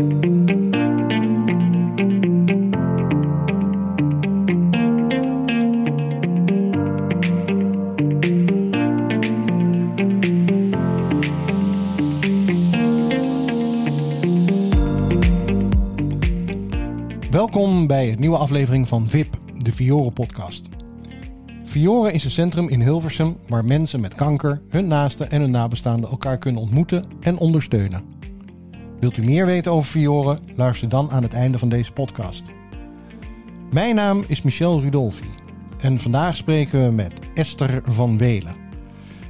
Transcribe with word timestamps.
Welkom 0.00 0.16
bij 17.86 18.12
een 18.12 18.20
nieuwe 18.20 18.36
aflevering 18.36 18.88
van 18.88 19.08
VIP, 19.08 19.38
de 19.56 19.72
Vioren 19.72 20.12
podcast. 20.12 20.68
Vioren 21.62 22.12
is 22.12 22.24
een 22.24 22.30
centrum 22.30 22.68
in 22.68 22.80
Hilversum 22.80 23.36
waar 23.48 23.64
mensen 23.64 24.00
met 24.00 24.14
kanker, 24.14 24.60
hun 24.68 24.86
naasten 24.86 25.30
en 25.30 25.40
hun 25.40 25.50
nabestaanden 25.50 26.10
elkaar 26.10 26.38
kunnen 26.38 26.60
ontmoeten 26.60 27.04
en 27.20 27.38
ondersteunen. 27.38 28.19
Wilt 29.00 29.16
u 29.16 29.24
meer 29.24 29.46
weten 29.46 29.72
over 29.72 29.90
Vioren? 29.90 30.38
Luister 30.54 30.88
dan 30.88 31.10
aan 31.10 31.22
het 31.22 31.32
einde 31.32 31.58
van 31.58 31.68
deze 31.68 31.92
podcast. 31.92 32.44
Mijn 33.70 33.94
naam 33.94 34.24
is 34.26 34.42
Michel 34.42 34.80
Rudolfi 34.80 35.28
en 35.78 35.98
vandaag 35.98 36.36
spreken 36.36 36.84
we 36.84 36.90
met 36.90 37.12
Esther 37.34 37.82
van 37.84 38.18
Welen. 38.18 38.54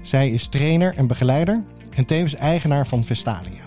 Zij 0.03 0.31
is 0.31 0.49
trainer 0.49 0.97
en 0.97 1.07
begeleider 1.07 1.65
en 1.91 2.05
tevens 2.05 2.35
eigenaar 2.35 2.87
van 2.87 3.05
Vestalia. 3.05 3.65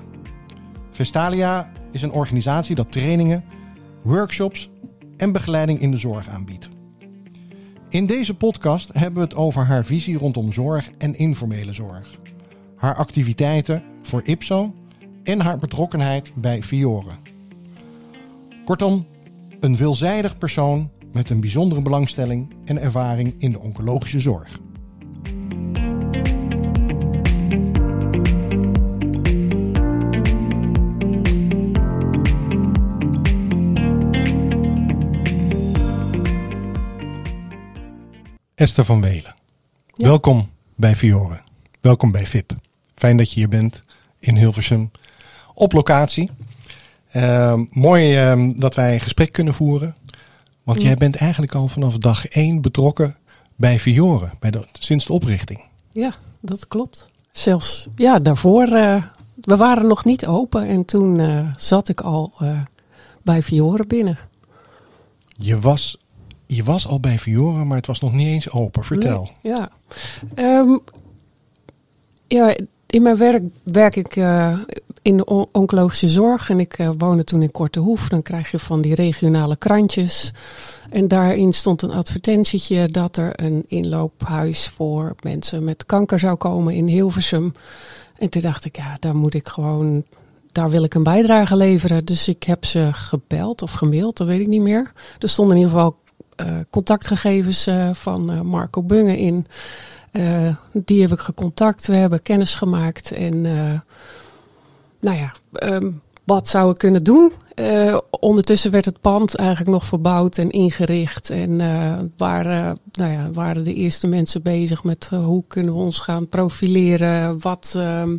Vestalia 0.92 1.72
is 1.92 2.02
een 2.02 2.12
organisatie 2.12 2.76
dat 2.76 2.92
trainingen, 2.92 3.44
workshops 4.02 4.70
en 5.18 5.32
begeleiding 5.32 5.80
in 5.80 5.92
de 5.92 5.98
zorg 5.98 6.28
aanbiedt. 6.28 6.70
In 7.90 8.06
deze 8.06 8.34
podcast 8.36 8.90
hebben 8.94 9.14
we 9.14 9.28
het 9.28 9.36
over 9.36 9.66
haar 9.66 9.86
visie 9.86 10.18
rondom 10.18 10.52
zorg 10.52 10.90
en 10.98 11.18
informele 11.18 11.74
zorg, 11.74 12.18
haar 12.76 12.96
activiteiten 12.96 13.84
voor 14.02 14.22
IPSO 14.24 14.74
en 15.24 15.40
haar 15.40 15.58
betrokkenheid 15.58 16.32
bij 16.36 16.64
Fiore. 16.64 17.12
Kortom, 18.66 19.08
een 19.60 19.78
veelzijdig 19.78 20.38
persoon 20.38 20.90
met 21.12 21.30
een 21.30 21.40
bijzondere 21.40 21.82
belangstelling 21.82 22.56
en 22.66 22.82
ervaring 22.82 23.36
in 23.38 23.52
de 23.52 23.60
oncologische 23.60 24.20
zorg. 24.20 24.60
Esther 38.56 38.86
van 38.86 39.02
Welen. 39.02 39.36
Ja. 39.94 40.08
Welkom 40.08 40.50
bij 40.76 40.96
Fiore. 40.96 41.42
Welkom 41.82 42.12
bij 42.12 42.26
VIP. 42.26 42.52
Fijn 42.96 43.18
dat 43.18 43.32
je 43.32 43.40
hier 43.40 43.50
bent 43.50 43.84
in 44.20 44.38
Hilversum 44.38 44.92
op 45.54 45.74
locatie. 45.74 46.32
Ehm, 47.12 47.66
mooi 47.72 48.16
ehm, 48.16 48.54
dat 48.56 48.76
wij 48.76 48.94
een 48.94 49.00
gesprek 49.00 49.32
kunnen 49.32 49.54
voeren. 49.54 49.96
Want 50.64 50.82
Ja. 50.82 50.88
jij 50.88 50.96
bent 50.96 51.16
eigenlijk 51.16 51.54
al 51.56 51.68
vanaf 51.68 51.98
dag 51.98 52.28
één 52.28 52.62
betrokken 52.62 53.16
bij 53.56 53.80
Fiore, 53.80 54.30
bij 54.40 54.52
de, 54.52 54.66
sinds 54.74 55.06
de 55.06 55.14
oprichting. 55.14 55.64
Ja, 55.92 56.14
dat 56.40 56.68
klopt. 56.68 57.08
Zelfs, 57.32 57.88
ja, 57.96 58.20
daarvoor, 58.20 58.64
eh, 58.68 59.04
we 59.36 59.58
waren 59.58 59.88
nog 59.88 60.06
niet 60.06 60.26
open 60.26 60.68
en 60.68 60.86
toen 60.86 61.20
eh, 61.20 61.48
zat 61.58 61.90
ik 61.90 62.02
al 62.02 62.32
eh, 62.40 62.60
bij 63.22 63.44
Fiore 63.44 63.86
binnen. 63.86 64.18
Je 65.36 65.60
was, 65.60 65.98
je 66.46 66.64
was 66.64 66.88
al 66.88 67.00
bij 67.00 67.20
Fiore, 67.20 67.64
maar 67.64 67.78
het 67.78 67.88
was 67.88 68.00
nog 68.00 68.14
niet 68.14 68.28
eens 68.28 68.52
open. 68.52 68.84
Vertel. 68.84 69.30
Nee, 69.42 69.54
ja. 69.56 69.70
Ehm, 70.36 70.78
ja, 72.28 72.56
in 72.88 73.02
mijn 73.02 73.18
werk 73.18 73.44
werk 73.64 73.96
ik 73.96 74.16
in 75.04 75.18
de 75.18 75.26
on- 75.26 75.48
oncologische 75.52 76.08
zorg 76.08 76.50
en 76.50 76.60
ik 76.60 76.74
eh, 76.74 76.90
woonde 76.98 77.24
toen 77.24 77.42
in 77.42 77.52
Korte 77.52 77.80
Hoef. 77.80 78.10
Dan 78.10 78.22
krijg 78.22 78.52
je 78.52 78.60
van 78.60 78.82
die 78.82 78.96
regionale 78.96 79.58
krantjes. 79.58 80.32
En 80.90 81.08
daarin 81.08 81.54
stond 81.54 81.82
een 81.82 81.92
advertentietje 81.92 82.90
dat 82.90 83.18
er 83.18 83.44
een 83.44 83.64
inloophuis 83.68 84.72
voor 84.76 85.16
mensen 85.22 85.64
met 85.64 85.86
kanker 85.86 86.20
zou 86.20 86.36
komen 86.36 86.74
in 86.74 86.88
Hilversum. 86.88 87.54
En 88.18 88.30
toen 88.30 88.42
dacht 88.42 88.66
ik, 88.66 88.76
ja, 88.76 88.98
daar 89.00 89.16
moet 89.16 89.34
ik 89.34 89.48
gewoon, 89.48 90.04
daar 90.52 90.70
wil 90.70 90.84
ik 90.84 90.94
een 90.94 91.04
bijdrage 91.04 91.56
leveren. 91.56 92.06
Dus 92.06 92.28
ik 92.28 92.44
heb 92.44 92.66
ze 92.66 92.90
gebeld 92.92 93.62
of 93.62 93.72
gemaild, 93.72 94.18
dat 94.18 94.28
weet 94.28 94.42
ik 94.42 94.48
niet 94.48 94.62
meer. 94.62 94.92
Er 95.20 95.30
stonden 95.30 95.58
in 95.58 95.64
ieder 95.64 95.78
geval 95.78 95.96
eh, 96.36 96.60
contactgegevens 96.70 97.68
eh, 97.68 97.90
van 97.94 98.48
Marco 98.48 98.84
Bunge 98.84 99.18
in. 99.18 99.48
Die 100.72 101.02
heb 101.02 101.12
ik 101.12 101.20
gecontact, 101.20 101.88
we 101.88 101.96
hebben 101.96 102.22
kennis 102.22 102.56
gemaakt. 102.56 103.12
En 103.12 103.46
nou 105.04 105.18
ja, 105.18 105.34
ehm, 105.54 105.92
wat 106.24 106.50
zou 106.50 106.72
ik 106.72 106.78
kunnen 106.78 107.04
doen? 107.04 107.32
Eh, 107.56 107.98
ondertussen 108.10 108.72
werd 108.72 108.86
het 108.86 109.02
pand 109.02 109.36
eigenlijk 109.36 109.70
nog 109.70 109.86
verbouwd 109.86 110.38
en 110.38 110.50
ingericht. 110.50 111.30
En 111.30 111.62
eh, 111.62 112.00
waren, 112.18 112.80
nou 112.92 113.12
ja, 113.12 113.32
waren 113.32 113.64
de 113.64 113.74
eerste 113.74 114.08
mensen 114.08 114.42
bezig 114.42 114.84
met 114.84 115.10
eh, 115.12 115.26
hoe 115.26 115.44
kunnen 115.48 115.74
we 115.74 115.80
ons 115.80 116.00
gaan 116.00 116.28
profileren? 116.28 117.40
Wat, 117.40 117.74
ehm, 117.78 118.18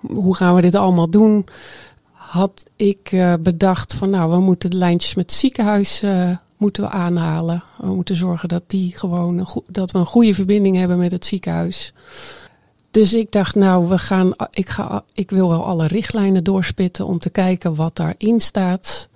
hoe 0.00 0.36
gaan 0.36 0.54
we 0.54 0.60
dit 0.60 0.74
allemaal 0.74 1.10
doen? 1.10 1.46
Had 2.12 2.64
ik 2.76 3.36
bedacht 3.40 3.94
van 3.94 4.10
nou, 4.10 4.30
we 4.30 4.40
moeten 4.40 4.70
de 4.70 4.76
lijntjes 4.76 5.14
met 5.14 5.30
het 5.30 5.40
ziekenhuis 5.40 6.04
moeten 6.56 6.82
we 6.82 6.88
aanhalen. 6.88 7.62
We 7.78 7.94
moeten 7.94 8.16
zorgen 8.16 8.48
dat, 8.48 8.62
die 8.66 8.92
gewoon 8.96 9.48
dat 9.66 9.90
we 9.90 9.98
een 9.98 10.06
goede 10.06 10.34
verbinding 10.34 10.76
hebben 10.76 10.98
met 10.98 11.12
het 11.12 11.26
ziekenhuis. 11.26 11.92
Dus 12.90 13.14
ik 13.14 13.30
dacht, 13.30 13.54
nou, 13.54 13.88
we 13.88 13.98
gaan, 13.98 14.32
ik, 14.50 14.68
ga, 14.68 15.04
ik 15.12 15.30
wil 15.30 15.48
wel 15.48 15.64
alle 15.64 15.86
richtlijnen 15.86 16.44
doorspitten 16.44 17.06
om 17.06 17.18
te 17.18 17.30
kijken 17.30 17.74
wat 17.74 17.96
daarin 17.96 18.40
staat. 18.40 19.08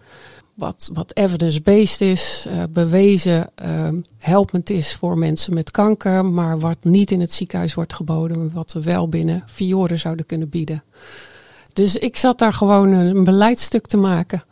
Wat, 0.55 0.91
wat 0.93 1.17
evidence-based 1.17 2.01
is, 2.01 2.47
eh, 2.49 2.63
bewezen, 2.71 3.51
eh, 3.55 3.89
helpend 4.19 4.71
is 4.71 4.95
voor 4.95 5.19
mensen 5.19 5.55
met 5.55 5.71
kanker. 5.71 6.25
Maar 6.25 6.59
wat 6.59 6.85
niet 6.85 7.11
in 7.11 7.21
het 7.21 7.33
ziekenhuis 7.33 7.75
wordt 7.75 7.95
geboden, 7.95 8.39
maar 8.39 8.51
wat 8.51 8.73
we 8.73 8.83
wel 8.83 9.09
binnen 9.09 9.45
Fiore 9.47 9.97
zouden 9.97 10.27
kunnen 10.27 10.49
bieden. 10.49 10.83
Dus 11.75 11.97
ik 11.97 12.17
zat 12.17 12.39
daar 12.39 12.53
gewoon 12.53 12.93
een 12.93 13.25
beleidstuk 13.25 13.87
te 13.87 13.97
maken. 13.97 14.45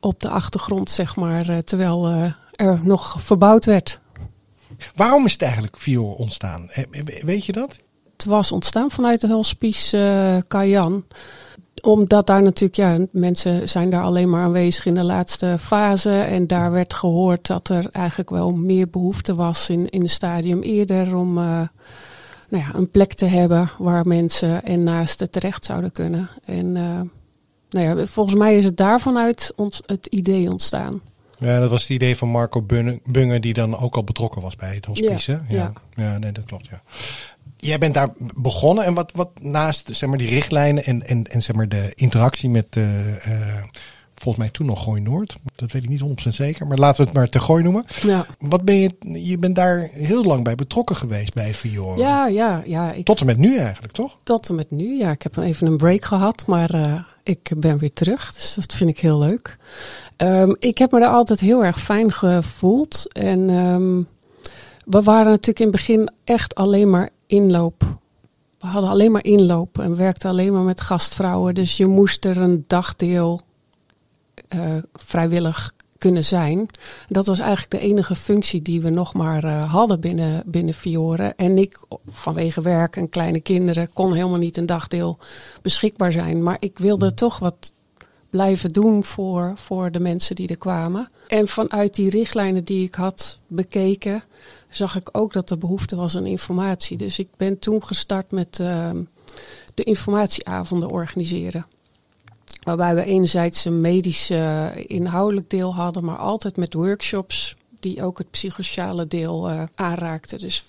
Op 0.00 0.20
de 0.20 0.28
achtergrond, 0.28 0.90
zeg 0.90 1.16
maar, 1.16 1.48
eh, 1.48 1.58
terwijl 1.58 2.06
eh, 2.06 2.32
er 2.52 2.80
nog 2.82 3.16
verbouwd 3.22 3.64
werd. 3.64 4.00
Waarom 4.94 5.24
is 5.26 5.32
het 5.32 5.42
eigenlijk 5.42 5.78
Fiore 5.78 6.16
ontstaan? 6.16 6.70
Weet 7.22 7.44
je 7.44 7.52
dat? 7.52 7.78
Het 8.22 8.30
was 8.30 8.52
ontstaan 8.52 8.90
vanuit 8.90 9.20
de 9.20 9.26
Hulspies 9.26 9.92
eh 9.92 10.36
Kajan. 10.48 11.04
Omdat 11.82 12.26
daar 12.26 12.42
natuurlijk, 12.42 12.76
ja, 12.76 12.98
mensen 13.10 13.68
zijn 13.68 13.90
daar 13.90 14.02
alleen 14.02 14.30
maar 14.30 14.42
aanwezig 14.42 14.86
in 14.86 14.94
de 14.94 15.04
laatste 15.04 15.56
fase. 15.60 16.10
En 16.10 16.46
daar 16.46 16.70
werd 16.70 16.94
gehoord 16.94 17.46
dat 17.46 17.68
er 17.68 17.88
eigenlijk 17.90 18.30
wel 18.30 18.52
meer 18.52 18.90
behoefte 18.90 19.34
was 19.34 19.70
in, 19.70 19.88
in 19.88 20.00
het 20.00 20.10
stadium 20.10 20.60
eerder 20.60 21.16
om 21.16 21.38
eh, 21.38 21.44
nou 22.48 22.64
ja, 22.64 22.74
een 22.74 22.90
plek 22.90 23.14
te 23.14 23.26
hebben 23.26 23.70
waar 23.78 24.06
mensen 24.06 24.64
en 24.64 24.82
naasten 24.82 25.30
terecht 25.30 25.64
zouden 25.64 25.92
kunnen. 25.92 26.28
En 26.44 26.76
eh, 26.76 27.00
nou 27.70 27.98
ja, 27.98 28.06
volgens 28.06 28.36
mij 28.36 28.56
is 28.56 28.64
het 28.64 28.76
daarvan 28.76 29.18
uit 29.18 29.52
ons, 29.56 29.82
het 29.86 30.06
idee 30.06 30.50
ontstaan. 30.50 31.00
Ja, 31.38 31.58
dat 31.58 31.70
was 31.70 31.80
het 31.80 31.90
idee 31.90 32.16
van 32.16 32.28
Marco 32.28 32.62
Bunge, 33.04 33.40
die 33.40 33.54
dan 33.54 33.78
ook 33.78 33.96
al 33.96 34.04
betrokken 34.04 34.42
was 34.42 34.56
bij 34.56 34.74
het 34.74 34.84
hospice. 34.84 35.40
Ja. 35.48 35.56
ja. 35.56 35.72
ja, 35.94 36.18
nee, 36.18 36.32
dat 36.32 36.44
klopt. 36.44 36.68
Ja. 36.70 36.82
Jij 37.64 37.78
bent 37.78 37.94
daar 37.94 38.12
begonnen 38.36 38.84
en 38.84 38.94
wat, 38.94 39.12
wat 39.14 39.30
naast 39.40 39.88
zeg 39.92 40.08
maar, 40.08 40.18
die 40.18 40.28
richtlijnen 40.28 40.84
en, 40.84 41.06
en, 41.06 41.26
en 41.26 41.42
zeg 41.42 41.56
maar, 41.56 41.68
de 41.68 41.92
interactie 41.94 42.50
met 42.50 42.66
eh, 42.70 43.26
eh, 43.26 43.64
volgens 44.14 44.44
mij 44.44 44.52
toen 44.52 44.66
nog 44.66 44.82
Gooi 44.82 45.00
Noord. 45.00 45.36
Dat 45.54 45.72
weet 45.72 45.82
ik 45.82 45.88
niet 45.88 46.26
100% 46.26 46.28
zeker, 46.28 46.66
maar 46.66 46.78
laten 46.78 47.00
we 47.00 47.08
het 47.08 47.18
maar 47.18 47.28
te 47.28 47.40
Gooi 47.40 47.62
noemen. 47.62 47.84
Ja, 48.02 48.26
Wat 48.38 48.62
ben 48.62 48.74
je, 48.74 48.90
je 49.28 49.38
bent 49.38 49.54
daar 49.54 49.90
heel 49.92 50.24
lang 50.24 50.44
bij 50.44 50.54
betrokken 50.54 50.96
geweest 50.96 51.34
bij 51.34 51.54
Fiore. 51.54 52.00
ja, 52.00 52.26
ja, 52.26 52.62
ja 52.66 52.92
ik 52.92 53.04
Tot 53.04 53.20
en 53.20 53.26
met 53.26 53.36
nu 53.36 53.56
eigenlijk, 53.56 53.92
toch? 53.92 54.18
Tot 54.22 54.48
en 54.48 54.54
met 54.54 54.70
nu. 54.70 54.98
Ja, 54.98 55.10
ik 55.10 55.22
heb 55.22 55.36
even 55.36 55.66
een 55.66 55.76
break 55.76 56.04
gehad, 56.04 56.46
maar 56.46 56.70
eh, 56.70 56.94
ik 57.22 57.50
ben 57.56 57.78
weer 57.78 57.92
terug. 57.92 58.32
Dus 58.34 58.54
dat 58.54 58.74
vind 58.74 58.90
ik 58.90 58.98
heel 58.98 59.18
leuk. 59.18 59.56
Ehm, 60.16 60.54
ik 60.58 60.78
heb 60.78 60.92
me 60.92 61.00
daar 61.00 61.12
altijd 61.12 61.40
heel 61.40 61.64
erg 61.64 61.80
fijn 61.80 62.12
gevoeld. 62.12 63.12
En 63.12 63.50
ehm, 63.50 64.02
we 64.84 65.02
waren 65.02 65.30
natuurlijk 65.30 65.58
in 65.58 65.66
het 65.66 65.76
begin 65.76 66.10
echt 66.24 66.54
alleen 66.54 66.90
maar 66.90 67.10
inloop. 67.32 67.82
We 68.58 68.66
hadden 68.66 68.90
alleen 68.90 69.12
maar 69.12 69.24
inloop 69.24 69.78
en 69.78 69.96
werkten 69.96 70.30
alleen 70.30 70.52
maar 70.52 70.62
met 70.62 70.80
gastvrouwen. 70.80 71.54
Dus 71.54 71.76
je 71.76 71.86
moest 71.86 72.24
er 72.24 72.36
een 72.36 72.64
dagdeel 72.66 73.40
eh, 74.48 74.76
vrijwillig 74.92 75.72
kunnen 75.98 76.24
zijn. 76.24 76.68
Dat 77.08 77.26
was 77.26 77.38
eigenlijk 77.38 77.70
de 77.70 77.78
enige 77.78 78.14
functie 78.14 78.62
die 78.62 78.80
we 78.80 78.90
nog 78.90 79.14
maar 79.14 79.44
eh, 79.44 79.72
hadden 79.72 80.00
binnen, 80.00 80.42
binnen 80.46 80.74
Fiore. 80.74 81.32
En 81.36 81.58
ik, 81.58 81.78
vanwege 82.08 82.60
werk 82.60 82.96
en 82.96 83.08
kleine 83.08 83.40
kinderen, 83.40 83.92
kon 83.92 84.14
helemaal 84.14 84.38
niet 84.38 84.56
een 84.56 84.66
dagdeel 84.66 85.18
beschikbaar 85.62 86.12
zijn. 86.12 86.42
Maar 86.42 86.56
ik 86.58 86.78
wilde 86.78 87.14
toch 87.14 87.38
wat 87.38 87.72
blijven 88.32 88.70
doen 88.70 89.04
voor, 89.04 89.52
voor 89.56 89.90
de 89.90 90.00
mensen 90.00 90.36
die 90.36 90.48
er 90.48 90.58
kwamen. 90.58 91.10
En 91.28 91.48
vanuit 91.48 91.94
die 91.94 92.10
richtlijnen 92.10 92.64
die 92.64 92.86
ik 92.86 92.94
had 92.94 93.38
bekeken, 93.46 94.22
zag 94.70 94.96
ik 94.96 95.08
ook 95.12 95.32
dat 95.32 95.50
er 95.50 95.58
behoefte 95.58 95.96
was 95.96 96.16
aan 96.16 96.26
informatie. 96.26 96.96
Dus 96.96 97.18
ik 97.18 97.28
ben 97.36 97.58
toen 97.58 97.84
gestart 97.84 98.30
met 98.30 98.60
ehm, 98.60 99.02
de 99.74 99.82
informatieavonden 99.82 100.90
organiseren. 100.90 101.66
Waarbij 102.62 102.94
we 102.94 103.04
enerzijds 103.04 103.64
een 103.64 103.80
medisch 103.80 104.30
inhoudelijk 104.86 105.50
deel 105.50 105.74
hadden, 105.74 106.04
maar 106.04 106.18
altijd 106.18 106.56
met 106.56 106.74
workshops 106.74 107.56
die 107.80 108.02
ook 108.02 108.18
het 108.18 108.30
psychosociale 108.30 109.06
deel 109.06 109.50
uh, 109.50 109.62
aanraakten. 109.74 110.38
Dus 110.38 110.64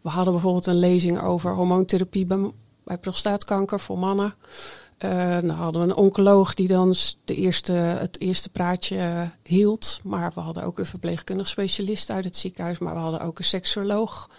we 0.00 0.08
hadden 0.08 0.32
bijvoorbeeld 0.32 0.66
een 0.66 0.78
lezing 0.78 1.20
over 1.20 1.54
hormoontherapie 1.54 2.26
bij, 2.26 2.50
bij 2.84 2.98
prostaatkanker 2.98 3.80
voor 3.80 3.98
mannen. 3.98 4.34
Uh, 4.98 5.32
dan 5.40 5.48
hadden 5.48 5.82
we 5.82 5.88
een 5.88 5.96
oncoloog 5.96 6.54
die 6.54 6.68
dan 6.68 6.94
de 7.24 7.34
eerste, 7.34 7.72
het 7.72 8.20
eerste 8.20 8.48
praatje 8.48 8.96
uh, 8.96 9.22
hield. 9.42 10.00
Maar 10.02 10.32
we 10.34 10.40
hadden 10.40 10.62
ook 10.62 10.78
een 10.78 10.86
verpleegkundig 10.86 11.48
specialist 11.48 12.10
uit 12.10 12.24
het 12.24 12.36
ziekenhuis. 12.36 12.78
Maar 12.78 12.94
we 12.94 13.00
hadden 13.00 13.20
ook 13.20 13.38
een 13.38 13.44
seksoloog 13.44 14.30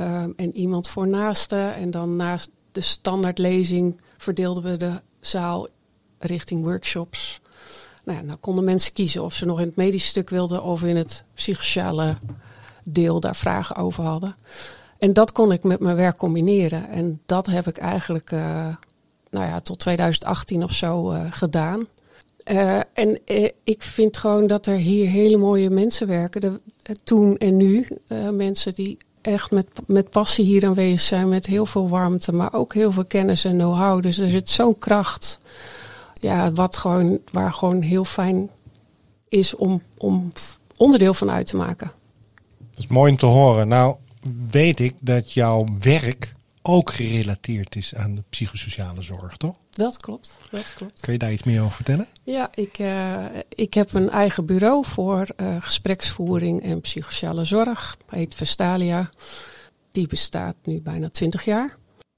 uh, 0.00 0.22
en 0.36 0.56
iemand 0.56 0.88
voor 0.88 1.08
naasten. 1.08 1.74
En 1.74 1.90
dan 1.90 2.16
na 2.16 2.38
de 2.72 2.80
standaardlezing 2.80 4.00
verdeelden 4.18 4.62
we 4.62 4.76
de 4.76 5.00
zaal 5.20 5.68
richting 6.18 6.62
workshops. 6.62 7.40
Nou 8.04 8.18
ja, 8.18 8.24
dan 8.26 8.40
konden 8.40 8.64
mensen 8.64 8.92
kiezen 8.92 9.22
of 9.22 9.34
ze 9.34 9.46
nog 9.46 9.60
in 9.60 9.66
het 9.66 9.76
medisch 9.76 10.06
stuk 10.06 10.30
wilden 10.30 10.62
of 10.62 10.82
in 10.82 10.96
het 10.96 11.24
psychosociale 11.34 12.16
deel 12.84 13.20
daar 13.20 13.36
vragen 13.36 13.76
over 13.76 14.04
hadden. 14.04 14.36
En 14.98 15.12
dat 15.12 15.32
kon 15.32 15.52
ik 15.52 15.62
met 15.62 15.80
mijn 15.80 15.96
werk 15.96 16.16
combineren. 16.16 16.88
En 16.88 17.20
dat 17.26 17.46
heb 17.46 17.66
ik 17.66 17.76
eigenlijk 17.78 18.32
uh, 18.32 18.66
nou 19.32 19.46
ja, 19.46 19.60
tot 19.60 19.78
2018 19.78 20.62
of 20.62 20.72
zo 20.72 21.12
uh, 21.12 21.20
gedaan. 21.30 21.86
Uh, 22.44 22.80
en 22.92 23.20
ik 23.64 23.82
vind 23.82 24.16
gewoon 24.16 24.46
dat 24.46 24.66
er 24.66 24.76
hier 24.76 25.08
hele 25.08 25.36
mooie 25.36 25.70
mensen 25.70 26.06
werken. 26.06 26.40
De, 26.40 26.60
toen 27.04 27.36
en 27.38 27.56
nu. 27.56 27.86
mensen 28.32 28.74
die 28.74 28.98
echt 29.20 29.50
met, 29.50 29.66
met 29.86 30.10
passie 30.10 30.44
hier 30.44 30.66
aanwezig 30.66 31.00
zijn. 31.00 31.28
Met 31.28 31.46
heel 31.46 31.66
veel 31.66 31.88
warmte. 31.88 32.32
Maar 32.32 32.52
ook 32.52 32.74
heel 32.74 32.92
veel 32.92 33.04
kennis 33.04 33.44
en 33.44 33.56
know-how. 33.56 34.02
Dus 34.02 34.18
er 34.18 34.30
zit 34.30 34.50
zo'n 34.50 34.78
kracht 34.78 35.38
ja, 36.22 36.52
wat 36.52 36.76
gewoon, 36.76 37.18
waar 37.32 37.52
gewoon 37.52 37.80
heel 37.80 38.04
fijn 38.04 38.50
is 39.28 39.54
om, 39.54 39.82
om 39.98 40.32
onderdeel 40.76 41.14
van 41.14 41.30
uit 41.30 41.46
te 41.46 41.56
maken. 41.56 41.92
Dat 42.70 42.78
is 42.78 42.86
mooi 42.86 43.10
om 43.10 43.16
te 43.16 43.26
horen. 43.26 43.68
Nou, 43.68 43.96
weet 44.50 44.80
ik 44.80 44.94
dat 45.00 45.32
jouw 45.32 45.66
werk 45.78 46.34
ook 46.62 46.92
gerelateerd 46.92 47.76
is 47.76 47.94
aan 47.94 48.14
de 48.14 48.22
psychosociale 48.28 49.02
zorg, 49.02 49.36
toch? 49.36 49.56
Dat 49.70 50.00
klopt, 50.00 50.38
dat 50.50 50.74
klopt. 50.74 51.00
Kun 51.00 51.12
je 51.12 51.18
daar 51.18 51.32
iets 51.32 51.42
meer 51.42 51.60
over 51.60 51.74
vertellen? 51.74 52.06
Ja, 52.24 52.50
ik, 52.54 52.78
uh, 52.78 53.24
ik 53.48 53.74
heb 53.74 53.94
een 53.94 54.10
eigen 54.10 54.46
bureau 54.46 54.84
voor 54.86 55.26
uh, 55.36 55.56
gespreksvoering 55.60 56.62
en 56.62 56.80
psychosociale 56.80 57.44
zorg. 57.44 57.96
Heet 58.08 58.34
Vestalia. 58.34 59.10
Die 59.90 60.06
bestaat 60.06 60.56
nu 60.64 60.80
bijna 60.80 61.08
20 61.08 61.44
jaar. 61.44 61.76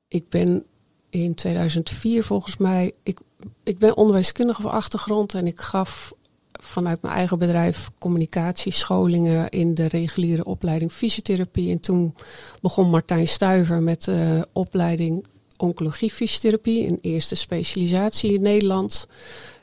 Ik 0.08 0.28
ben 0.28 0.64
in 1.10 1.34
2004 1.34 2.24
volgens 2.24 2.56
mij, 2.56 2.92
ik 3.02 3.20
ik 3.62 3.78
ben 3.78 3.96
onderwijskundige 3.96 4.62
van 4.62 4.70
achtergrond 4.70 5.34
en 5.34 5.46
ik 5.46 5.60
gaf 5.60 6.12
vanuit 6.64 7.02
mijn 7.02 7.14
eigen 7.14 7.38
bedrijf 7.38 7.90
communicatiescholingen 7.98 9.48
in 9.48 9.74
de 9.74 9.88
reguliere 9.88 10.44
opleiding 10.44 10.92
fysiotherapie. 10.92 11.70
En 11.70 11.80
toen 11.80 12.14
begon 12.60 12.90
Martijn 12.90 13.28
Stuiver 13.28 13.82
met 13.82 14.04
de 14.04 14.48
opleiding 14.52 15.26
oncologie 15.56 16.10
fysiotherapie, 16.10 16.88
een 16.88 16.98
eerste 17.00 17.34
specialisatie 17.34 18.32
in 18.32 18.42
Nederland. 18.42 19.06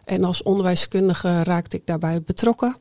En 0.04 0.24
als 0.24 0.44
onderwijskundige 0.44 1.44
raakte 1.44 1.78
ik 1.78 1.86
daarbij 1.86 2.22
betrokken. 2.22 2.76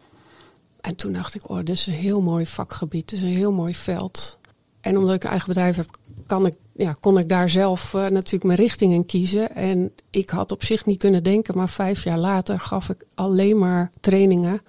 En 0.80 0.96
toen 0.96 1.12
dacht 1.12 1.34
ik, 1.34 1.50
oh, 1.50 1.56
dit 1.56 1.68
is 1.68 1.86
een 1.86 1.92
heel 1.92 2.20
mooi 2.20 2.46
vakgebied, 2.46 3.08
dit 3.08 3.18
is 3.18 3.24
een 3.24 3.36
heel 3.36 3.52
mooi 3.52 3.74
veld. 3.74 4.38
En 4.80 4.98
omdat 4.98 5.14
ik 5.14 5.24
een 5.24 5.30
eigen 5.30 5.48
bedrijf 5.48 5.76
heb, 5.76 5.98
kan 6.30 6.46
ik 6.46 6.54
ja, 6.76 6.92
kon 7.00 7.18
ik 7.18 7.28
daar 7.28 7.48
zelf 7.48 7.92
uh, 7.92 8.06
natuurlijk 8.06 8.44
mijn 8.44 8.58
richting 8.58 8.92
in 8.92 9.06
kiezen. 9.06 9.54
En 9.54 9.92
ik 10.10 10.30
had 10.30 10.52
op 10.52 10.64
zich 10.64 10.86
niet 10.86 10.98
kunnen 10.98 11.22
denken, 11.22 11.56
maar 11.56 11.68
vijf 11.68 12.04
jaar 12.04 12.18
later 12.18 12.60
gaf 12.60 12.88
ik 12.88 13.04
alleen 13.14 13.58
maar 13.58 13.90
trainingen 14.00 14.62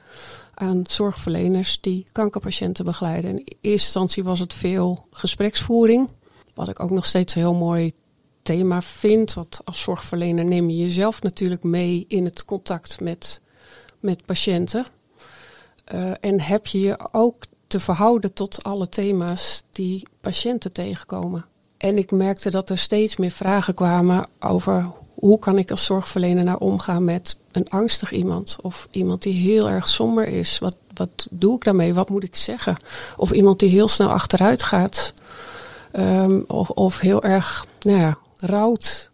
aan 0.53 0.81
zorgverleners 0.89 1.81
die 1.81 2.05
kankerpatiënten 2.11 2.85
begeleiden. 2.85 3.29
In 3.29 3.37
eerste 3.37 3.69
instantie 3.69 4.23
was 4.23 4.39
het 4.39 4.53
veel 4.53 5.05
gespreksvoering, 5.11 6.09
wat 6.53 6.69
ik 6.69 6.79
ook 6.79 6.89
nog 6.89 7.05
steeds 7.05 7.35
een 7.35 7.41
heel 7.41 7.53
mooi 7.53 7.91
thema 8.41 8.81
vind. 8.81 9.33
Want 9.33 9.59
als 9.63 9.81
zorgverlener 9.81 10.45
neem 10.45 10.69
je 10.69 10.77
jezelf 10.77 11.21
natuurlijk 11.21 11.63
mee 11.63 12.05
in 12.07 12.25
het 12.25 12.45
contact 12.45 12.99
met, 12.99 13.41
met 13.99 14.25
patiënten. 14.25 14.85
Uh, 15.93 16.11
en 16.19 16.39
heb 16.39 16.67
je 16.67 16.79
je 16.79 17.09
ook 17.11 17.43
te 17.67 17.79
verhouden 17.79 18.33
tot 18.33 18.63
alle 18.63 18.89
thema's 18.89 19.63
die 19.71 20.07
patiënten 20.21 20.73
tegenkomen. 20.73 21.49
En 21.81 21.97
ik 21.97 22.11
merkte 22.11 22.49
dat 22.49 22.69
er 22.69 22.77
steeds 22.77 23.17
meer 23.17 23.31
vragen 23.31 23.73
kwamen 23.73 24.27
over 24.39 24.85
hoe 25.13 25.39
kan 25.39 25.57
ik 25.57 25.71
als 25.71 25.85
zorgverlener 25.85 26.43
nou 26.43 26.59
omgaan 26.59 27.03
met 27.03 27.37
een 27.51 27.69
angstig 27.69 28.11
iemand 28.11 28.57
of 28.61 28.87
iemand 28.91 29.21
die 29.21 29.33
heel 29.33 29.69
erg 29.69 29.87
somber 29.87 30.27
is. 30.27 30.59
Wat, 30.59 30.75
wat 30.93 31.27
doe 31.29 31.55
ik 31.55 31.63
daarmee? 31.63 31.93
Wat 31.93 32.09
moet 32.09 32.23
ik 32.23 32.35
zeggen? 32.35 32.75
Of 33.17 33.31
iemand 33.31 33.59
die 33.59 33.69
heel 33.69 33.87
snel 33.87 34.09
achteruit 34.09 34.63
gaat 34.63 35.13
um, 35.93 36.43
of, 36.47 36.69
of 36.69 36.99
heel 36.99 37.23
erg 37.23 37.65
nou 37.81 37.99
ja, 37.99 38.17
rouwt 38.37 39.10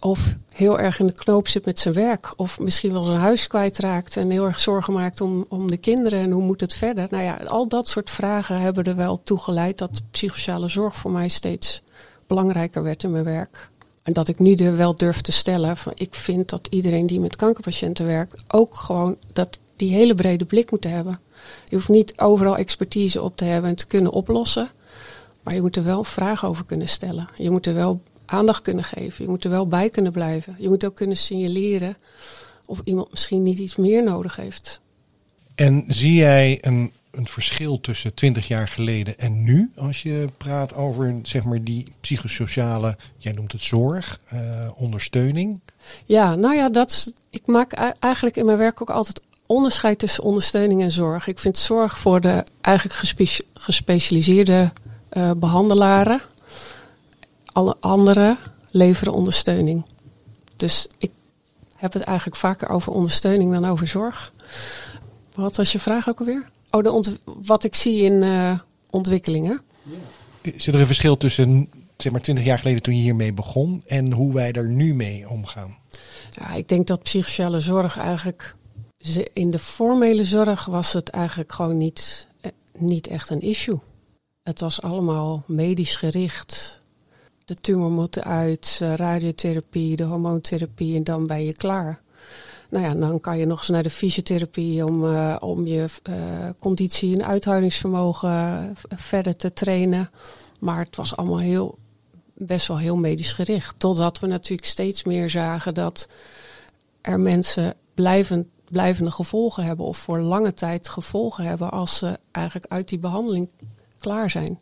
of 0.00 0.36
heel 0.52 0.78
erg 0.78 1.00
in 1.00 1.06
de 1.06 1.12
knoop 1.12 1.48
zit 1.48 1.64
met 1.64 1.78
zijn 1.78 1.94
werk. 1.94 2.32
Of 2.36 2.58
misschien 2.60 2.92
wel 2.92 3.04
zijn 3.04 3.18
huis 3.18 3.46
kwijtraakt 3.46 4.16
en 4.16 4.30
heel 4.30 4.44
erg 4.44 4.60
zorgen 4.60 4.92
maakt 4.92 5.20
om, 5.20 5.44
om 5.48 5.70
de 5.70 5.76
kinderen 5.76 6.20
en 6.20 6.30
hoe 6.30 6.42
moet 6.42 6.60
het 6.60 6.74
verder. 6.74 7.06
Nou 7.10 7.24
ja, 7.24 7.34
al 7.34 7.68
dat 7.68 7.88
soort 7.88 8.10
vragen 8.10 8.60
hebben 8.60 8.84
er 8.84 8.96
wel 8.96 9.20
toe 9.24 9.38
geleid 9.38 9.78
dat 9.78 10.02
psychosociale 10.10 10.68
zorg 10.68 10.96
voor 10.96 11.10
mij 11.10 11.28
steeds 11.28 11.82
belangrijker 12.26 12.82
werd 12.82 13.02
in 13.02 13.10
mijn 13.10 13.24
werk. 13.24 13.70
En 14.02 14.12
dat 14.12 14.28
ik 14.28 14.38
nu 14.38 14.54
er 14.54 14.76
wel 14.76 14.96
durf 14.96 15.20
te 15.20 15.32
stellen 15.32 15.76
van 15.76 15.92
ik 15.94 16.14
vind 16.14 16.48
dat 16.48 16.66
iedereen 16.70 17.06
die 17.06 17.20
met 17.20 17.36
kankerpatiënten 17.36 18.06
werkt 18.06 18.42
ook 18.48 18.74
gewoon 18.74 19.16
dat 19.32 19.58
die 19.76 19.94
hele 19.94 20.14
brede 20.14 20.44
blik 20.44 20.70
moet 20.70 20.84
hebben. 20.84 21.20
Je 21.64 21.74
hoeft 21.74 21.88
niet 21.88 22.20
overal 22.20 22.56
expertise 22.56 23.22
op 23.22 23.36
te 23.36 23.44
hebben 23.44 23.70
en 23.70 23.76
te 23.76 23.86
kunnen 23.86 24.12
oplossen. 24.12 24.70
Maar 25.42 25.54
je 25.54 25.60
moet 25.60 25.76
er 25.76 25.84
wel 25.84 26.04
vragen 26.04 26.48
over 26.48 26.64
kunnen 26.64 26.88
stellen. 26.88 27.28
Je 27.36 27.50
moet 27.50 27.66
er 27.66 27.74
wel 27.74 28.00
aandacht 28.26 28.62
kunnen 28.62 28.84
geven. 28.84 29.24
Je 29.24 29.30
moet 29.30 29.44
er 29.44 29.50
wel 29.50 29.66
bij 29.66 29.90
kunnen 29.90 30.12
blijven. 30.12 30.56
Je 30.58 30.68
moet 30.68 30.84
ook 30.84 30.94
kunnen 30.94 31.16
signaleren 31.16 31.96
of 32.66 32.80
iemand 32.84 33.10
misschien 33.10 33.42
niet 33.42 33.58
iets 33.58 33.76
meer 33.76 34.04
nodig 34.04 34.36
heeft. 34.36 34.80
En 35.54 35.84
zie 35.88 36.14
jij 36.14 36.58
een 36.60 36.92
een 37.16 37.26
verschil 37.26 37.80
tussen 37.80 38.14
20 38.14 38.48
jaar 38.48 38.68
geleden 38.68 39.18
en 39.18 39.42
nu? 39.42 39.70
Als 39.76 40.02
je 40.02 40.28
praat 40.36 40.74
over 40.74 41.14
zeg 41.22 41.44
maar, 41.44 41.62
die 41.62 41.86
psychosociale, 42.00 42.96
jij 43.18 43.32
noemt 43.32 43.52
het 43.52 43.62
zorg, 43.62 44.20
uh, 44.32 44.40
ondersteuning. 44.76 45.60
Ja, 46.04 46.34
nou 46.34 46.54
ja, 46.54 46.68
dat, 46.68 47.12
ik 47.30 47.46
maak 47.46 47.72
eigenlijk 47.98 48.36
in 48.36 48.44
mijn 48.44 48.58
werk 48.58 48.82
ook 48.82 48.90
altijd 48.90 49.20
onderscheid 49.46 49.98
tussen 49.98 50.24
ondersteuning 50.24 50.82
en 50.82 50.92
zorg. 50.92 51.26
Ik 51.26 51.38
vind 51.38 51.56
zorg 51.56 51.98
voor 51.98 52.20
de 52.20 52.44
eigenlijk 52.60 52.96
gespe 52.96 53.44
gespecialiseerde 53.54 54.72
uh, 55.12 55.30
behandelaren. 55.36 56.20
Alle 57.56 57.76
anderen 57.80 58.38
leveren 58.70 59.12
ondersteuning. 59.12 59.84
Dus 60.56 60.88
ik 60.98 61.10
heb 61.76 61.92
het 61.92 62.02
eigenlijk 62.02 62.36
vaker 62.36 62.68
over 62.68 62.92
ondersteuning 62.92 63.52
dan 63.52 63.64
over 63.64 63.86
zorg. 63.86 64.32
Wat 65.34 65.56
was 65.56 65.72
je 65.72 65.78
vraag 65.78 66.08
ook 66.08 66.18
alweer? 66.18 66.50
Oh, 66.70 66.82
de 66.82 67.18
wat 67.24 67.64
ik 67.64 67.74
zie 67.74 68.02
in 68.02 68.22
uh, 68.22 68.58
ontwikkelingen. 68.90 69.60
Is 70.40 70.66
er 70.66 70.74
een 70.74 70.86
verschil 70.86 71.16
tussen 71.16 71.68
zeg 71.96 72.12
maar 72.12 72.20
20 72.20 72.44
jaar 72.44 72.58
geleden 72.58 72.82
toen 72.82 72.96
je 72.96 73.02
hiermee 73.02 73.32
begon 73.32 73.82
en 73.86 74.12
hoe 74.12 74.32
wij 74.32 74.52
er 74.52 74.68
nu 74.68 74.94
mee 74.94 75.28
omgaan? 75.28 75.76
Ja, 76.30 76.52
ik 76.52 76.68
denk 76.68 76.86
dat 76.86 77.02
psychosociale 77.02 77.60
zorg 77.60 77.98
eigenlijk 77.98 78.56
in 79.32 79.50
de 79.50 79.58
formele 79.58 80.24
zorg 80.24 80.64
was 80.64 80.92
het 80.92 81.08
eigenlijk 81.08 81.52
gewoon 81.52 81.78
niet, 81.78 82.28
eh, 82.40 82.50
niet 82.78 83.06
echt 83.06 83.30
een 83.30 83.40
issue. 83.40 83.78
Het 84.42 84.60
was 84.60 84.82
allemaal 84.82 85.44
medisch 85.46 85.96
gericht. 85.96 86.84
De 87.46 87.54
tumor 87.54 87.90
moet 87.90 88.22
uit, 88.22 88.78
eh, 88.82 88.94
radiotherapie, 88.94 89.96
de 89.96 90.04
hormoontherapie 90.04 90.96
en 90.96 91.04
dan 91.04 91.26
ben 91.26 91.44
je 91.44 91.54
klaar. 91.54 92.00
Nou 92.70 92.84
ja, 92.84 92.94
dan 92.94 93.20
kan 93.20 93.38
je 93.38 93.46
nog 93.46 93.58
eens 93.58 93.68
naar 93.68 93.82
de 93.82 93.90
fysiotherapie 93.90 94.84
om, 94.84 95.04
uh, 95.04 95.36
om 95.40 95.66
je 95.66 95.86
uh, 96.08 96.16
conditie 96.58 97.14
en 97.14 97.26
uithoudingsvermogen 97.26 98.74
verder 98.88 99.36
te 99.36 99.52
trainen. 99.52 100.10
Maar 100.60 100.78
het 100.78 100.96
was 100.96 101.16
allemaal 101.16 101.38
heel, 101.38 101.78
best 102.34 102.68
wel 102.68 102.78
heel 102.78 102.96
medisch 102.96 103.32
gericht. 103.32 103.74
Totdat 103.78 104.18
we 104.20 104.26
natuurlijk 104.26 104.68
steeds 104.68 105.04
meer 105.04 105.30
zagen 105.30 105.74
dat 105.74 106.08
er 107.00 107.20
mensen 107.20 107.74
blijvend, 107.94 108.46
blijvende 108.70 109.10
gevolgen 109.10 109.64
hebben 109.64 109.86
of 109.86 109.98
voor 109.98 110.18
lange 110.18 110.54
tijd 110.54 110.88
gevolgen 110.88 111.44
hebben 111.44 111.70
als 111.70 111.96
ze 111.96 112.18
eigenlijk 112.30 112.72
uit 112.72 112.88
die 112.88 112.98
behandeling 112.98 113.50
klaar 113.98 114.30
zijn. 114.30 114.58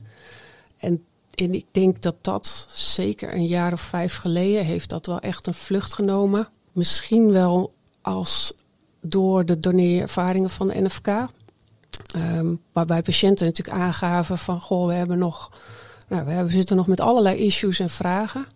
En, 0.78 1.04
en 1.34 1.54
ik 1.54 1.66
denk 1.70 2.02
dat 2.02 2.16
dat 2.20 2.68
zeker 2.72 3.34
een 3.34 3.46
jaar 3.46 3.72
of 3.72 3.80
vijf 3.80 4.16
geleden 4.16 4.64
heeft 4.64 4.88
dat 4.88 5.06
wel 5.06 5.20
echt 5.20 5.46
een 5.46 5.54
vlucht 5.54 5.92
genomen. 5.92 6.48
Misschien 6.72 7.32
wel 7.32 7.74
als 8.02 8.52
door 9.00 9.44
de 9.44 9.60
doneerervaringen 9.60 10.50
van 10.50 10.66
de 10.66 10.82
NFK. 10.82 11.26
Um, 12.16 12.60
waarbij 12.72 13.02
patiënten 13.02 13.46
natuurlijk 13.46 13.78
aangaven 13.78 14.38
van 14.38 14.60
goh, 14.60 14.86
we 14.86 14.94
hebben 14.94 15.18
nog, 15.18 15.50
nou, 16.08 16.24
we, 16.24 16.32
hebben, 16.32 16.52
zitten 16.52 16.76
nog 16.76 16.86
met 16.86 17.00
allerlei 17.00 17.36
issues 17.36 17.80
en 17.80 17.90
vragen. 17.90 18.46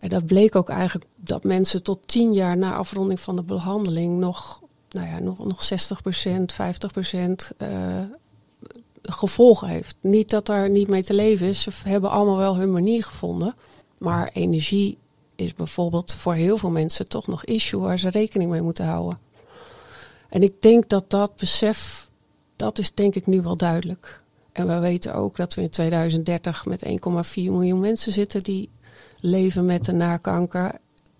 En 0.00 0.08
dat 0.08 0.26
bleek 0.26 0.56
ook 0.56 0.68
eigenlijk 0.68 1.06
dat 1.16 1.44
mensen 1.44 1.82
tot 1.82 2.08
tien 2.08 2.32
jaar 2.32 2.56
na 2.56 2.74
afronding 2.74 3.20
van 3.20 3.36
de 3.36 3.42
behandeling 3.42 4.16
nog, 4.16 4.62
nou 4.90 5.06
ja, 5.06 5.18
nog, 5.18 5.44
nog 5.44 5.68
60%, 5.68 6.26
50% 7.16 7.30
uh, 7.58 7.68
gevolgen 9.02 9.68
heeft. 9.68 9.96
Niet 10.00 10.30
dat 10.30 10.48
er 10.48 10.70
niet 10.70 10.88
mee 10.88 11.02
te 11.02 11.14
leven 11.14 11.46
is, 11.46 11.62
ze 11.62 11.70
hebben 11.84 12.10
allemaal 12.10 12.36
wel 12.36 12.56
hun 12.56 12.72
manier 12.72 13.04
gevonden. 13.04 13.54
Maar 13.98 14.30
energie 14.32 14.98
is 15.36 15.54
bijvoorbeeld 15.54 16.12
voor 16.12 16.34
heel 16.34 16.58
veel 16.58 16.70
mensen 16.70 17.08
toch 17.08 17.26
nog 17.26 17.44
issue 17.44 17.80
waar 17.80 17.98
ze 17.98 18.10
rekening 18.10 18.50
mee 18.50 18.62
moeten 18.62 18.84
houden. 18.84 19.18
En 20.28 20.42
ik 20.42 20.62
denk 20.62 20.88
dat 20.88 21.10
dat 21.10 21.36
besef, 21.36 22.08
dat 22.56 22.78
is 22.78 22.94
denk 22.94 23.14
ik 23.14 23.26
nu 23.26 23.42
wel 23.42 23.56
duidelijk. 23.56 24.22
En 24.52 24.66
we 24.66 24.78
weten 24.78 25.14
ook 25.14 25.36
dat 25.36 25.54
we 25.54 25.62
in 25.62 25.70
2030 25.70 26.66
met 26.66 26.84
1,4 26.84 26.90
miljoen 27.34 27.80
mensen 27.80 28.12
zitten 28.12 28.42
die 28.42 28.70
leven 29.20 29.64
met 29.64 29.88
een 29.88 29.96
nakanker. 29.96 30.74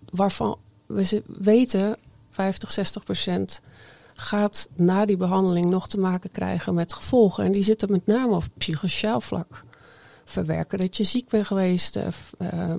Waarvan 0.09 0.57
we 0.85 1.23
weten 1.25 1.97
50, 2.29 2.71
60 2.71 3.03
procent 3.03 3.61
gaat 4.19 4.69
na 4.75 5.05
die 5.05 5.17
behandeling 5.17 5.65
nog 5.65 5.87
te 5.87 5.99
maken 5.99 6.31
krijgen 6.31 6.73
met 6.73 6.93
gevolgen. 6.93 7.43
En 7.43 7.51
die 7.51 7.63
zitten 7.63 7.91
met 7.91 8.05
name 8.05 8.35
op 8.35 8.43
psychosociaal 8.57 9.21
vlak. 9.21 9.63
Verwerken 10.23 10.77
dat 10.77 10.97
je 10.97 11.03
ziek 11.03 11.29
bent 11.29 11.47
geweest, 11.47 11.95
uh, 11.95 12.73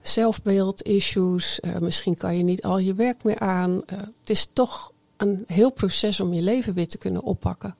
zelfbeeld, 0.00 0.82
issues. 0.82 1.60
Uh, 1.60 1.78
misschien 1.78 2.14
kan 2.14 2.36
je 2.36 2.42
niet 2.42 2.62
al 2.62 2.78
je 2.78 2.94
werk 2.94 3.24
meer 3.24 3.38
aan. 3.38 3.70
Uh, 3.70 3.98
het 4.20 4.30
is 4.30 4.48
toch 4.52 4.92
een 5.16 5.44
heel 5.46 5.70
proces 5.70 6.20
om 6.20 6.32
je 6.32 6.42
leven 6.42 6.74
weer 6.74 6.88
te 6.88 6.98
kunnen 6.98 7.22
oppakken. 7.22 7.76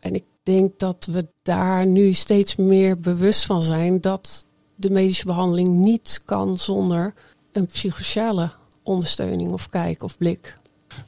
En 0.00 0.14
ik 0.14 0.24
denk 0.42 0.78
dat 0.78 1.06
we 1.10 1.26
daar 1.42 1.86
nu 1.86 2.12
steeds 2.12 2.56
meer 2.56 2.98
bewust 2.98 3.46
van 3.46 3.62
zijn 3.62 4.00
dat 4.00 4.44
de 4.74 4.90
medische 4.90 5.26
behandeling 5.26 5.68
niet 5.68 6.20
kan 6.24 6.58
zonder 6.58 7.14
een 7.52 7.66
psychosociale 7.66 8.50
ondersteuning 8.82 9.52
of 9.52 9.68
kijk 9.68 10.02
of 10.02 10.18
blik. 10.18 10.56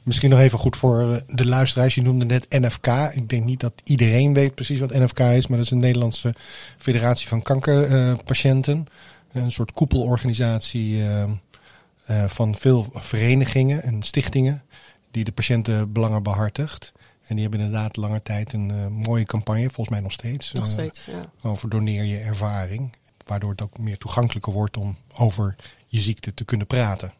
Misschien 0.03 0.29
nog 0.29 0.39
even 0.39 0.59
goed 0.59 0.77
voor 0.77 0.99
eh, 0.99 1.17
de 1.27 1.45
luisteraars. 1.45 1.95
Je 1.95 2.01
noemde 2.01 2.25
net 2.25 2.45
NFK. 2.49 2.87
Ik 3.13 3.29
denk 3.29 3.43
niet 3.43 3.59
dat 3.59 3.73
iedereen 3.83 4.33
weet 4.33 4.55
precies 4.55 4.79
wat 4.79 4.93
NFK 4.93 5.19
is, 5.19 5.47
maar 5.47 5.57
dat 5.57 5.65
is 5.65 5.71
een 5.71 5.79
Nederlandse 5.79 6.33
federatie 6.77 7.27
van 7.27 7.41
kankerpatiënten. 7.41 8.85
een 9.31 9.51
soort 9.51 9.71
koepelorganisatie 9.71 10.97
uh, 10.97 11.23
van 12.27 12.55
veel 12.55 12.87
verenigingen 12.93 13.83
en 13.83 14.03
stichtingen 14.03 14.63
die 15.11 15.23
de 15.23 15.31
patiëntenbelangen 15.31 16.23
behartigt. 16.23 16.91
En 17.27 17.35
die 17.35 17.41
hebben 17.41 17.59
inderdaad 17.59 17.95
lange 17.95 18.21
tijd 18.21 18.53
een 18.53 18.69
uh, 18.69 18.87
mooie 18.87 19.25
campagne, 19.25 19.65
volgens 19.65 19.89
mij 19.89 19.99
nog 19.99 20.11
steeds. 20.11 20.51
Nog 20.51 20.67
steeds, 20.67 21.05
ja. 21.05 21.31
Over 21.41 21.69
doneer 21.69 22.03
je 22.03 22.17
ervaring. 22.17 22.95
Waardoor 23.25 23.51
het 23.51 23.61
ook 23.61 23.77
meer 23.77 23.97
toegankelijker 23.97 24.53
wordt 24.53 24.77
om 24.77 24.97
over 25.13 25.55
je 25.87 25.99
ziekte 25.99 26.33
te 26.33 26.45
kunnen 26.45 26.67
praten. 26.67 27.13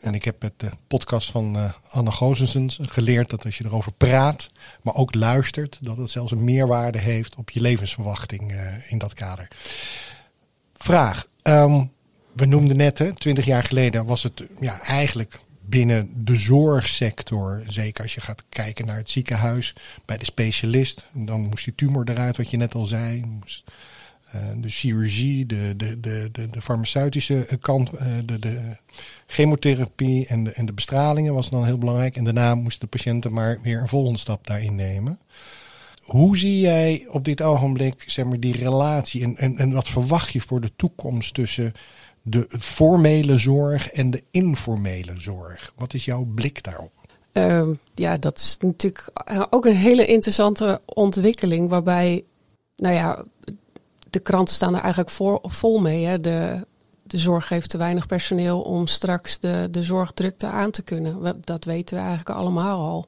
En 0.00 0.14
ik 0.14 0.24
heb 0.24 0.42
met 0.42 0.52
de 0.56 0.70
podcast 0.86 1.30
van 1.30 1.56
uh, 1.56 1.72
Anne 1.90 2.10
Gozensen 2.10 2.70
geleerd 2.70 3.30
dat 3.30 3.44
als 3.44 3.58
je 3.58 3.64
erover 3.64 3.92
praat, 3.92 4.50
maar 4.82 4.94
ook 4.94 5.14
luistert, 5.14 5.78
dat 5.80 5.96
het 5.96 6.10
zelfs 6.10 6.32
een 6.32 6.44
meerwaarde 6.44 6.98
heeft 6.98 7.34
op 7.34 7.50
je 7.50 7.60
levensverwachting 7.60 8.52
uh, 8.52 8.90
in 8.92 8.98
dat 8.98 9.14
kader. 9.14 9.48
Vraag. 10.74 11.26
Um, 11.42 11.92
we 12.32 12.46
noemden 12.46 12.76
net, 12.76 12.98
hè, 12.98 13.12
20 13.12 13.44
jaar 13.44 13.64
geleden 13.64 14.04
was 14.04 14.22
het 14.22 14.44
ja, 14.60 14.80
eigenlijk 14.80 15.40
binnen 15.60 16.24
de 16.24 16.36
zorgsector, 16.36 17.62
zeker 17.66 18.02
als 18.02 18.14
je 18.14 18.20
gaat 18.20 18.42
kijken 18.48 18.86
naar 18.86 18.96
het 18.96 19.10
ziekenhuis, 19.10 19.72
bij 20.04 20.16
de 20.16 20.24
specialist, 20.24 21.08
dan 21.12 21.40
moest 21.40 21.64
die 21.64 21.74
tumor 21.74 22.08
eruit, 22.08 22.36
wat 22.36 22.50
je 22.50 22.56
net 22.56 22.74
al 22.74 22.86
zei. 22.86 23.24
Moest, 23.24 23.64
de 24.56 24.68
chirurgie, 24.68 25.46
de, 25.46 25.74
de, 25.76 26.00
de, 26.00 26.28
de, 26.32 26.60
farmaceutische 26.60 27.58
kant, 27.60 27.94
uh, 27.94 28.00
de, 28.24 28.38
de 28.38 28.76
chemotherapie 29.26 30.26
en 30.26 30.44
de, 30.44 30.52
en 30.52 30.66
de 30.66 30.72
bestralingen 30.72 31.34
was 31.34 31.50
dan 31.50 31.64
heel 31.64 31.78
belangrijk. 31.78 32.16
En 32.16 32.24
daarna 32.24 32.54
moesten 32.54 32.80
de 32.80 32.96
patiënten 32.96 33.32
maar 33.32 33.58
weer 33.62 33.80
een 33.80 33.88
volgende 33.88 34.18
stap 34.18 34.46
daarin 34.46 34.74
nemen. 34.74 35.18
Hoe 36.02 36.38
zie 36.38 36.60
jij 36.60 37.06
op 37.10 37.24
dit 37.24 37.42
ogenblik 37.42 38.04
zeg 38.06 38.24
maar, 38.24 38.40
die 38.40 38.56
relatie 38.56 39.22
en, 39.22 39.36
en, 39.36 39.56
en 39.56 39.72
wat 39.72 39.88
verwacht 39.88 40.32
je 40.32 40.40
voor 40.40 40.60
de 40.60 40.72
toekomst 40.76 41.34
tussen 41.34 41.72
de 42.22 42.46
formele 42.58 43.38
zorg 43.38 43.90
en 43.90 44.10
de 44.10 44.22
informele 44.30 45.20
zorg? 45.20 45.72
Wat 45.76 45.94
is 45.94 46.04
jouw 46.04 46.24
blik 46.24 46.62
daarop? 46.62 46.92
Uh, 47.32 47.68
ja, 47.94 48.16
dat 48.16 48.38
is 48.38 48.56
natuurlijk 48.60 49.10
ook 49.50 49.64
een 49.64 49.76
hele 49.76 50.06
interessante 50.06 50.80
ontwikkeling. 50.84 51.68
Waarbij, 51.68 52.24
nou 52.76 52.94
ja, 52.94 53.24
de 54.12 54.20
kranten 54.20 54.54
staan 54.54 54.74
er 54.74 54.80
eigenlijk 54.80 55.10
voor, 55.10 55.38
vol 55.42 55.78
mee. 55.78 56.04
Hè. 56.04 56.20
De, 56.20 56.66
de 57.02 57.18
zorg 57.18 57.48
heeft 57.48 57.70
te 57.70 57.78
weinig 57.78 58.06
personeel 58.06 58.60
om 58.60 58.86
straks 58.86 59.38
de, 59.38 59.68
de 59.70 59.82
zorgdrukte 59.82 60.46
aan 60.46 60.70
te 60.70 60.82
kunnen. 60.82 61.36
Dat 61.44 61.64
weten 61.64 61.96
we 61.96 62.02
eigenlijk 62.02 62.38
allemaal 62.38 62.80
al. 62.80 63.06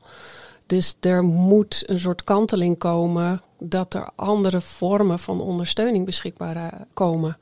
Dus 0.66 0.96
er 1.00 1.24
moet 1.24 1.82
een 1.86 2.00
soort 2.00 2.24
kanteling 2.24 2.78
komen 2.78 3.40
dat 3.58 3.94
er 3.94 4.08
andere 4.14 4.60
vormen 4.60 5.18
van 5.18 5.40
ondersteuning 5.40 6.04
beschikbaar 6.04 6.56
eh, 6.56 6.80
komen. 6.92 7.36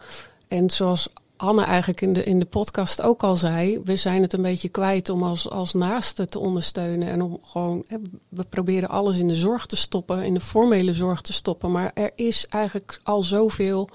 En 0.48 0.70
zoals 0.70 1.08
Anne 1.42 1.62
eigenlijk 1.62 2.00
in 2.00 2.12
de, 2.12 2.24
in 2.24 2.38
de 2.38 2.44
podcast 2.44 3.02
ook 3.02 3.22
al 3.22 3.36
zei, 3.36 3.80
we 3.84 3.96
zijn 3.96 4.22
het 4.22 4.32
een 4.32 4.42
beetje 4.42 4.68
kwijt 4.68 5.08
om 5.08 5.22
als, 5.22 5.50
als 5.50 5.72
naaste 5.72 6.26
te 6.26 6.38
ondersteunen. 6.38 7.08
En 7.08 7.22
om 7.22 7.38
gewoon, 7.42 7.86
we 8.28 8.44
proberen 8.44 8.88
alles 8.88 9.18
in 9.18 9.28
de 9.28 9.34
zorg 9.34 9.66
te 9.66 9.76
stoppen, 9.76 10.24
in 10.24 10.34
de 10.34 10.40
formele 10.40 10.94
zorg 10.94 11.20
te 11.20 11.32
stoppen. 11.32 11.70
Maar 11.70 11.90
er 11.94 12.10
is 12.14 12.46
eigenlijk 12.48 13.00
al 13.02 13.22
zoveel 13.22 13.88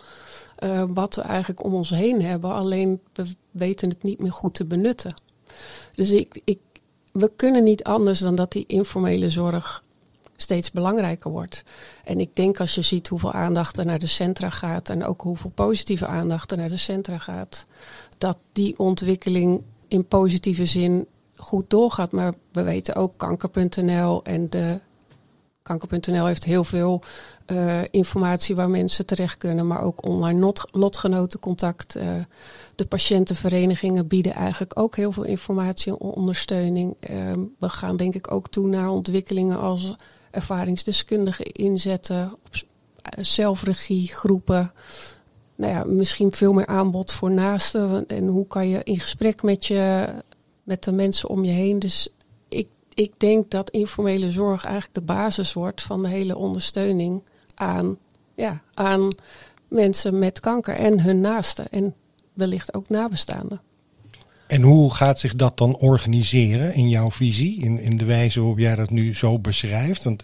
uh, 0.64 0.84
wat 0.88 1.16
we 1.16 1.22
eigenlijk 1.22 1.64
om 1.64 1.74
ons 1.74 1.90
heen 1.90 2.22
hebben. 2.22 2.54
Alleen 2.54 3.02
we 3.14 3.36
weten 3.52 3.90
het 3.90 4.04
niet 4.04 4.20
meer 4.20 4.32
goed 4.32 4.54
te 4.54 4.66
benutten. 4.66 5.14
Dus 5.96 6.12
ik, 6.12 6.42
ik, 6.44 6.60
we 7.12 7.32
kunnen 7.36 7.64
niet 7.64 7.84
anders 7.84 8.20
dan 8.20 8.36
dat 8.36 8.52
die 8.52 8.66
informele 8.68 9.30
zorg 9.30 9.84
steeds 10.38 10.72
belangrijker 10.72 11.32
wordt. 11.32 11.64
En 12.04 12.20
ik 12.20 12.36
denk 12.36 12.60
als 12.60 12.76
je 12.76 12.82
ziet 12.82 13.08
hoeveel 13.08 13.34
aandacht 13.34 13.78
er 13.78 13.86
naar 13.86 14.00
de 14.00 14.08
centra 14.08 14.50
gaat 14.50 14.90
en 14.90 15.06
ook 15.06 15.22
hoeveel 15.22 15.52
positieve 15.56 16.08
aandacht 16.08 16.52
er 16.52 16.58
naar 16.58 16.70
de 16.70 16.78
centra 16.78 17.18
gaat, 17.18 17.66
dat 18.18 18.38
die 18.52 18.80
ontwikkeling 18.80 19.62
in 19.88 20.06
positieve 20.06 20.66
zin 20.66 21.08
goed 21.36 21.70
doorgaat. 21.70 22.12
Maar 22.12 22.34
we 22.52 22.64
weten 22.64 22.96
ook 22.96 23.18
kanker.nl 23.18 24.24
en 24.24 24.50
de 24.50 24.80
Kanker.nl 25.68 26.26
heeft 26.26 26.44
heel 26.44 26.64
veel 26.64 27.02
uh, 27.48 27.82
informatie 27.92 28.56
waar 28.56 28.70
mensen 28.70 29.06
terecht 29.06 29.38
kunnen, 29.38 29.68
maar 29.68 29.82
ook 29.82 30.06
online 30.06 30.40
not, 30.40 30.68
lotgenotencontact. 30.72 31.98
Uh, 31.98 32.04
de 32.76 32.86
patiëntenverenigingen 32.86 34.08
bieden 34.08 34.34
eigenlijk 34.34 34.80
ook 34.80 34.96
heel 34.96 35.12
veel 35.12 35.24
informatie 35.24 35.92
en 35.92 36.00
ondersteuning. 36.00 36.96
Uh, 37.10 37.34
we 37.60 37.70
gaan 37.70 37.98
denk 37.98 38.16
ik 38.16 38.32
ook 38.32 38.50
toe 38.50 38.68
naar 38.68 38.90
ontwikkelingen 38.90 39.60
als 39.60 39.96
ervaringsdeskundigen 40.32 41.46
inzetten, 41.46 42.34
op 42.46 42.54
eh, 43.02 43.24
zelfregiegroepen. 43.24 44.72
Nou 45.56 45.74
ja, 45.74 45.84
misschien 45.84 46.32
veel 46.32 46.54
meer 46.54 46.66
aanbod 46.66 47.12
voor 47.12 47.32
naasten. 47.32 48.08
En 48.08 48.28
hoe 48.28 48.48
kan 48.48 48.68
je 48.68 48.84
in 48.84 49.00
gesprek 49.00 49.44
met 49.44 49.66
je, 49.66 50.08
met 50.64 50.84
de 50.84 50.92
mensen 50.92 51.30
om 51.30 51.44
je 51.44 51.52
heen. 51.52 51.80
Dus 51.80 52.10
ik, 52.50 52.68
ik 52.94 53.14
denk 53.18 53.52
dat 53.52 53.70
informele 53.70 54.32
zorg 54.32 54.64
eigenlijk 54.64 54.96
de 54.96 55.14
basis 55.14 55.54
wordt 55.54 55.82
van 55.82 56.02
de 56.02 56.10
hele 56.10 56.38
ondersteuning 56.38 57.24
aan, 57.56 57.98
ja, 58.36 58.62
aan 58.74 59.10
mensen 59.68 60.20
met 60.20 60.40
kanker 60.40 60.76
en 60.76 61.02
hun 61.02 61.22
naasten. 61.22 61.70
En 61.70 61.96
wellicht 62.34 62.74
ook 62.74 62.90
nabestaanden. 62.90 63.62
En 64.48 64.62
hoe 64.62 64.94
gaat 64.94 65.20
zich 65.20 65.36
dat 65.36 65.58
dan 65.58 65.78
organiseren 65.78 66.74
in 66.74 66.90
jouw 66.90 67.12
visie, 67.12 67.62
in, 67.62 67.80
in 67.80 67.98
de 67.98 68.06
wijze 68.06 68.40
waarop 68.40 68.60
jij 68.60 68.76
dat 68.76 68.90
nu 68.90 69.16
zo 69.16 69.40
beschrijft? 69.40 70.04
Want 70.04 70.24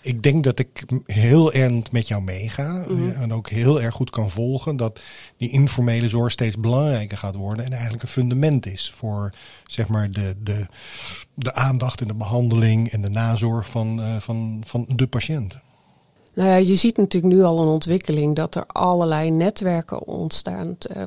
ik 0.00 0.22
denk 0.22 0.44
dat 0.44 0.58
ik 0.58 0.84
heel 1.06 1.52
erg 1.52 1.92
met 1.92 2.08
jou 2.08 2.22
meega 2.22 2.84
mm 2.88 3.10
en 3.10 3.32
ook 3.32 3.48
heel 3.48 3.82
erg 3.82 3.94
goed 3.94 4.10
kan 4.10 4.30
volgen 4.30 4.76
dat 4.76 5.00
die 5.36 5.50
informele 5.50 6.08
zorg 6.08 6.32
steeds 6.32 6.58
belangrijker 6.58 7.18
gaat 7.18 7.34
worden 7.34 7.64
en 7.64 7.72
eigenlijk 7.72 8.02
een 8.02 8.08
fundament 8.08 8.66
is 8.66 8.92
voor 8.96 9.32
zeg 9.66 9.88
maar 9.88 10.10
de, 10.10 10.34
de, 10.42 10.66
de 11.34 11.54
aandacht 11.54 12.00
en 12.00 12.06
de 12.06 12.14
behandeling 12.14 12.88
en 12.88 13.02
de 13.02 13.10
nazorg 13.10 13.68
van, 13.68 14.00
uh, 14.00 14.16
van, 14.16 14.62
van 14.66 14.86
de 14.94 15.06
patiënt. 15.06 15.58
Nou 16.34 16.48
ja, 16.48 16.56
je 16.56 16.74
ziet 16.74 16.96
natuurlijk 16.96 17.34
nu 17.34 17.42
al 17.42 17.62
een 17.62 17.68
ontwikkeling 17.68 18.36
dat 18.36 18.54
er 18.54 18.66
allerlei 18.66 19.30
netwerken 19.30 20.06
ontstaan. 20.06 20.76
Uh, 20.96 21.02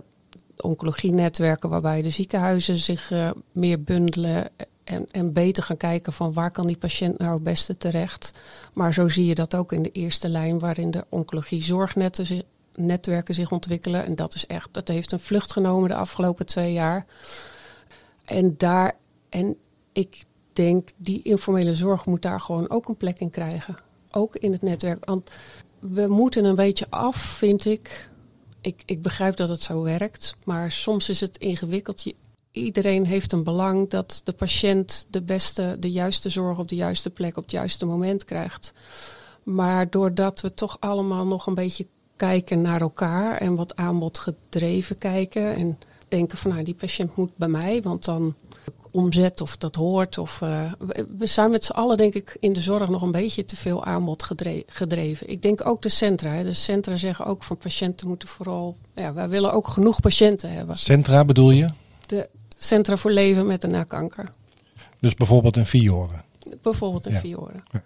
oncologienetwerken 0.57 1.69
waarbij 1.69 2.01
de 2.01 2.09
ziekenhuizen 2.09 2.77
zich 2.77 3.11
uh, 3.11 3.29
meer 3.51 3.83
bundelen 3.83 4.49
en, 4.83 5.07
en 5.11 5.33
beter 5.33 5.63
gaan 5.63 5.77
kijken 5.77 6.13
van 6.13 6.33
waar 6.33 6.51
kan 6.51 6.67
die 6.67 6.77
patiënt 6.77 7.17
nou 7.17 7.33
het 7.33 7.43
beste 7.43 7.77
terecht. 7.77 8.31
Maar 8.73 8.93
zo 8.93 9.07
zie 9.07 9.25
je 9.25 9.35
dat 9.35 9.55
ook 9.55 9.71
in 9.71 9.83
de 9.83 9.91
eerste 9.91 10.29
lijn 10.29 10.59
waarin 10.59 10.91
de 10.91 11.05
oncologie 11.09 11.63
zorgnetten 11.63 12.43
netwerken 12.75 13.35
zich 13.35 13.51
ontwikkelen. 13.51 14.05
En 14.05 14.15
dat 14.15 14.35
is 14.35 14.45
echt, 14.45 14.69
dat 14.71 14.87
heeft 14.87 15.11
een 15.11 15.19
vlucht 15.19 15.51
genomen 15.51 15.89
de 15.89 15.95
afgelopen 15.95 16.45
twee 16.45 16.73
jaar. 16.73 17.05
En 18.25 18.55
daar, 18.57 18.95
en 19.29 19.57
ik 19.91 20.25
denk, 20.53 20.89
die 20.97 21.21
informele 21.21 21.75
zorg 21.75 22.05
moet 22.05 22.21
daar 22.21 22.39
gewoon 22.39 22.69
ook 22.69 22.87
een 22.87 22.97
plek 22.97 23.19
in 23.19 23.29
krijgen. 23.29 23.77
Ook 24.11 24.35
in 24.35 24.51
het 24.51 24.61
netwerk. 24.61 25.05
Want 25.05 25.29
we 25.79 26.07
moeten 26.07 26.45
een 26.45 26.55
beetje 26.55 26.85
af, 26.89 27.15
vind 27.15 27.65
ik, 27.65 28.09
ik, 28.61 28.83
ik 28.85 29.01
begrijp 29.01 29.35
dat 29.35 29.49
het 29.49 29.61
zo 29.61 29.81
werkt, 29.81 30.35
maar 30.43 30.71
soms 30.71 31.09
is 31.09 31.19
het 31.19 31.37
ingewikkeld. 31.37 32.03
Iedereen 32.51 33.05
heeft 33.05 33.31
een 33.31 33.43
belang 33.43 33.89
dat 33.89 34.21
de 34.23 34.33
patiënt 34.33 35.07
de 35.09 35.21
beste, 35.21 35.77
de 35.79 35.91
juiste 35.91 36.29
zorg 36.29 36.59
op 36.59 36.67
de 36.67 36.75
juiste 36.75 37.09
plek 37.09 37.37
op 37.37 37.43
het 37.43 37.51
juiste 37.51 37.85
moment 37.85 38.23
krijgt. 38.25 38.73
Maar 39.43 39.89
doordat 39.89 40.41
we 40.41 40.53
toch 40.53 40.77
allemaal 40.79 41.25
nog 41.25 41.47
een 41.47 41.53
beetje 41.53 41.87
kijken 42.15 42.61
naar 42.61 42.81
elkaar 42.81 43.37
en 43.37 43.55
wat 43.55 43.75
aanbod 43.75 44.17
gedreven 44.17 44.97
kijken 44.97 45.55
en 45.55 45.79
denken 46.07 46.37
van 46.37 46.51
nou 46.51 46.63
die 46.63 46.73
patiënt 46.73 47.15
moet 47.15 47.35
bij 47.35 47.47
mij, 47.47 47.81
want 47.81 48.05
dan 48.05 48.35
omzet 48.97 49.41
of 49.41 49.57
dat 49.57 49.75
hoort. 49.75 50.17
Of, 50.17 50.41
uh, 50.41 50.71
we 51.17 51.27
zijn 51.27 51.51
met 51.51 51.63
z'n 51.63 51.71
allen 51.71 51.97
denk 51.97 52.13
ik 52.13 52.37
in 52.39 52.53
de 52.53 52.61
zorg 52.61 52.89
nog 52.89 53.01
een 53.01 53.11
beetje 53.11 53.45
te 53.45 53.55
veel 53.55 53.85
aanbod 53.85 54.23
gedreven. 54.67 55.29
Ik 55.29 55.41
denk 55.41 55.65
ook 55.67 55.81
de 55.81 55.89
centra. 55.89 56.29
Hè. 56.29 56.43
De 56.43 56.53
centra 56.53 56.97
zeggen 56.97 57.25
ook 57.25 57.43
van 57.43 57.57
patiënten 57.57 58.07
moeten 58.07 58.27
vooral, 58.27 58.77
ja, 58.95 59.13
wij 59.13 59.29
willen 59.29 59.53
ook 59.53 59.67
genoeg 59.67 59.99
patiënten 59.99 60.51
hebben. 60.51 60.77
Centra 60.77 61.25
bedoel 61.25 61.51
je? 61.51 61.69
De 62.05 62.29
centra 62.57 62.97
voor 62.97 63.11
leven 63.11 63.45
met 63.45 63.63
en 63.63 63.71
na 63.71 63.83
kanker. 63.83 64.29
Dus 64.99 65.13
bijvoorbeeld 65.13 65.55
een 65.55 65.65
Fioren? 65.65 66.23
Bijvoorbeeld 66.61 67.05
ja. 67.05 67.19
Fioren. 67.19 67.63
Ja. 67.71 67.83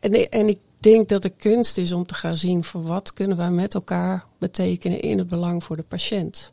En, 0.00 0.30
en 0.30 0.48
ik 0.48 0.58
denk 0.78 1.08
dat 1.08 1.22
de 1.22 1.30
kunst 1.30 1.78
is 1.78 1.92
om 1.92 2.06
te 2.06 2.14
gaan 2.14 2.36
zien 2.36 2.64
van 2.64 2.82
wat 2.82 3.12
kunnen 3.12 3.36
wij 3.36 3.50
met 3.50 3.74
elkaar 3.74 4.24
betekenen 4.38 5.00
in 5.00 5.18
het 5.18 5.28
belang 5.28 5.64
voor 5.64 5.76
de 5.76 5.82
patiënt. 5.82 6.52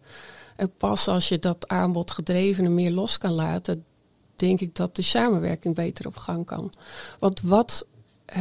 En 0.56 0.72
pas 0.78 1.08
als 1.08 1.30
je 1.30 1.40
dat 1.40 1.68
aanbod 1.68 2.12
gedreven 2.12 2.74
meer 2.74 2.92
los 2.92 3.18
kan 3.18 3.32
laten, 3.32 3.86
denk 4.36 4.62
ik 4.62 4.75
dat 4.75 4.96
de 4.96 5.01
samenwerking 5.01 5.75
beter 5.75 6.08
op 6.08 6.15
gang 6.15 6.46
kan. 6.46 6.72
Want 7.20 7.42
wat, 7.42 7.88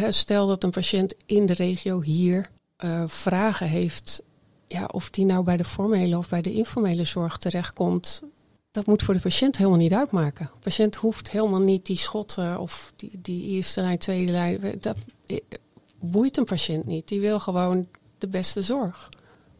stel 0.08 0.46
dat 0.46 0.62
een 0.62 0.70
patiënt 0.70 1.14
in 1.26 1.46
de 1.46 1.54
regio 1.54 2.02
hier 2.02 2.50
uh, 2.84 3.02
vragen 3.06 3.68
heeft, 3.68 4.22
ja, 4.66 4.84
of 4.92 5.10
die 5.10 5.24
nou 5.24 5.44
bij 5.44 5.56
de 5.56 5.64
formele 5.64 6.18
of 6.18 6.28
bij 6.28 6.42
de 6.42 6.52
informele 6.52 7.04
zorg 7.04 7.38
terechtkomt, 7.38 8.22
dat 8.70 8.86
moet 8.86 9.02
voor 9.02 9.14
de 9.14 9.20
patiënt 9.20 9.56
helemaal 9.56 9.78
niet 9.78 9.92
uitmaken. 9.92 10.50
De 10.52 10.60
patiënt 10.60 10.94
hoeft 10.94 11.30
helemaal 11.30 11.60
niet 11.60 11.86
die 11.86 11.98
schotten 11.98 12.60
of 12.60 12.92
die, 12.96 13.18
die 13.22 13.42
eerste 13.42 13.80
lijn, 13.80 13.98
tweede 13.98 14.32
lijn. 14.32 14.76
Dat 14.80 14.96
eh, 15.26 15.40
boeit 16.00 16.36
een 16.36 16.44
patiënt 16.44 16.86
niet. 16.86 17.08
Die 17.08 17.20
wil 17.20 17.38
gewoon 17.38 17.88
de 18.18 18.28
beste 18.28 18.62
zorg. 18.62 19.08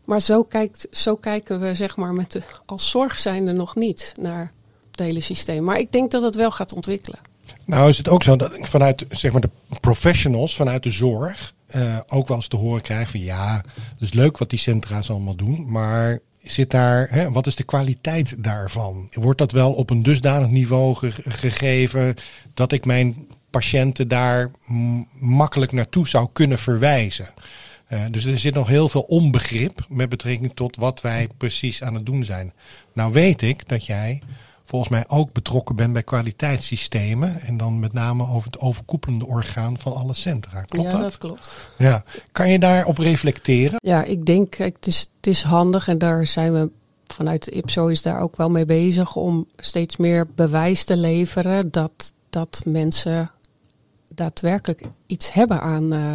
Maar 0.05 0.21
zo, 0.21 0.43
kijkt, 0.43 0.87
zo 0.91 1.17
kijken 1.17 1.61
we 1.61 1.75
zeg 1.75 1.97
maar 1.97 2.14
met 2.14 2.33
de, 2.33 2.43
als 2.67 2.91
zorg 2.91 3.19
zijnde 3.19 3.53
nog 3.53 3.75
niet 3.75 4.12
naar 4.21 4.53
het 5.01 5.09
hele 5.09 5.21
systeem. 5.21 5.65
Maar 5.65 5.79
ik 5.79 5.93
denk 5.93 6.11
dat 6.11 6.23
het 6.23 6.35
wel 6.35 6.51
gaat 6.51 6.75
ontwikkelen. 6.75 7.19
Nou 7.65 7.89
is 7.89 7.99
het 7.99 8.09
ook 8.09 8.23
zo 8.23 8.37
dat 8.37 8.55
ik 8.55 8.67
vanuit 8.67 9.07
zeg 9.11 9.33
maar, 9.33 9.41
de 9.41 9.51
professionals, 9.81 10.57
vanuit 10.57 10.83
de 10.83 10.91
zorg, 10.91 11.55
uh, 11.77 11.99
ook 12.07 12.29
wel 12.29 12.37
eens 12.37 12.49
te 12.49 12.57
horen 12.57 12.83
krijg 12.83 13.11
van 13.11 13.21
ja, 13.21 13.65
is 13.99 14.13
leuk 14.13 14.39
wat 14.39 14.51
die 14.51 14.59
centra's 14.59 15.11
allemaal 15.11 15.35
doen, 15.35 15.71
maar 15.71 16.21
zit 16.43 16.71
daar, 16.71 17.07
hè, 17.11 17.31
wat 17.31 17.47
is 17.47 17.57
de 17.57 17.65
kwaliteit 17.65 18.43
daarvan? 18.43 19.09
Wordt 19.13 19.39
dat 19.39 19.53
wel 19.53 19.73
op 19.73 19.91
een 19.91 20.03
dusdanig 20.03 20.49
niveau 20.49 20.97
gegeven 21.25 22.15
dat 22.55 22.73
ik 22.73 22.85
mijn 22.85 23.27
patiënten 23.51 24.09
daar 24.09 24.51
makkelijk 25.19 25.73
naartoe 25.73 26.09
zou 26.09 26.29
kunnen 26.33 26.59
verwijzen? 26.59 27.29
Uh, 27.93 28.01
dus 28.11 28.25
er 28.25 28.39
zit 28.39 28.55
nog 28.55 28.69
heel 28.69 28.89
veel 28.89 29.03
onbegrip 29.03 29.87
met 29.89 30.09
betrekking 30.09 30.53
tot 30.55 30.77
wat 30.77 31.01
wij 31.01 31.29
precies 31.37 31.83
aan 31.83 31.95
het 31.95 32.07
doen 32.07 32.25
zijn. 32.25 32.53
Nou 32.93 33.13
weet 33.13 33.43
ik 33.43 33.69
dat 33.69 33.87
jij 33.87 34.23
volgens 34.75 34.95
mij 34.95 35.19
ook 35.19 35.33
betrokken 35.33 35.76
bent 35.76 35.93
bij 35.93 36.02
kwaliteitssystemen. 36.02 37.40
En 37.40 37.57
dan 37.57 37.78
met 37.78 37.93
name 37.93 38.28
over 38.28 38.50
het 38.50 38.61
overkoepelende 38.61 39.26
orgaan 39.26 39.78
van 39.78 39.95
alle 39.95 40.14
centra. 40.14 40.62
Klopt 40.62 40.90
ja, 40.90 40.93
dat? 40.93 41.02
dat 41.02 41.19
klopt. 41.19 41.52
Ja. 41.78 42.04
Kan 42.33 42.50
je 42.50 42.59
daarop 42.59 42.99
reflecteren? 42.99 43.78
Ja, 43.83 44.02
ik 44.04 44.26
denk 44.26 44.54
het 44.54 44.87
is, 44.87 45.00
het 45.16 45.26
is 45.26 45.43
handig 45.43 45.88
en 45.88 45.99
daar 45.99 46.26
zijn 46.26 46.52
we 46.52 46.71
vanuit 47.07 47.54
IPSO 47.54 47.87
is 47.87 48.02
daar 48.02 48.21
ook 48.21 48.37
wel 48.37 48.50
mee 48.50 48.64
bezig 48.64 49.16
om 49.16 49.47
steeds 49.57 49.97
meer 49.97 50.26
bewijs 50.35 50.85
te 50.85 50.97
leveren 50.97 51.71
dat, 51.71 52.12
dat 52.31 52.62
mensen 52.64 53.31
daadwerkelijk 54.14 54.83
iets 55.07 55.33
hebben 55.33 55.61
aan 55.61 55.94
uh, 55.94 56.14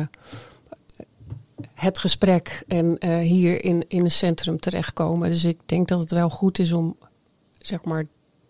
het 1.74 1.98
gesprek 1.98 2.64
en 2.68 2.98
uh, 3.00 3.20
hier 3.20 3.64
in, 3.64 3.84
in 3.88 4.04
een 4.04 4.12
centrum 4.12 4.60
terechtkomen. 4.60 5.30
Dus 5.30 5.44
ik 5.44 5.60
denk 5.66 5.88
dat 5.88 6.00
het 6.00 6.12
wel 6.12 6.30
goed 6.30 6.60
is 6.60 6.74
om 6.74 6.98
zeg 7.58 7.84
maar 7.84 8.06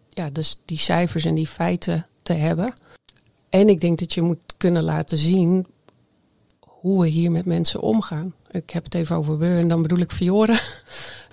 ja, 0.09 0.29
dus 0.29 0.59
die 0.65 0.77
cijfers 0.77 1.25
en 1.25 1.35
die 1.35 1.47
feiten 1.47 2.07
te 2.21 2.33
hebben. 2.33 2.73
En 3.49 3.69
ik 3.69 3.81
denk 3.81 3.99
dat 3.99 4.13
je 4.13 4.21
moet 4.21 4.53
kunnen 4.57 4.83
laten 4.83 5.17
zien 5.17 5.65
hoe 6.59 7.01
we 7.01 7.07
hier 7.07 7.31
met 7.31 7.45
mensen 7.45 7.81
omgaan. 7.81 8.33
Ik 8.49 8.69
heb 8.69 8.83
het 8.83 8.95
even 8.95 9.15
over 9.15 9.37
we 9.37 9.45
en 9.45 9.67
dan 9.67 9.81
bedoel 9.81 9.99
ik 9.99 10.11
Fiore. 10.11 10.59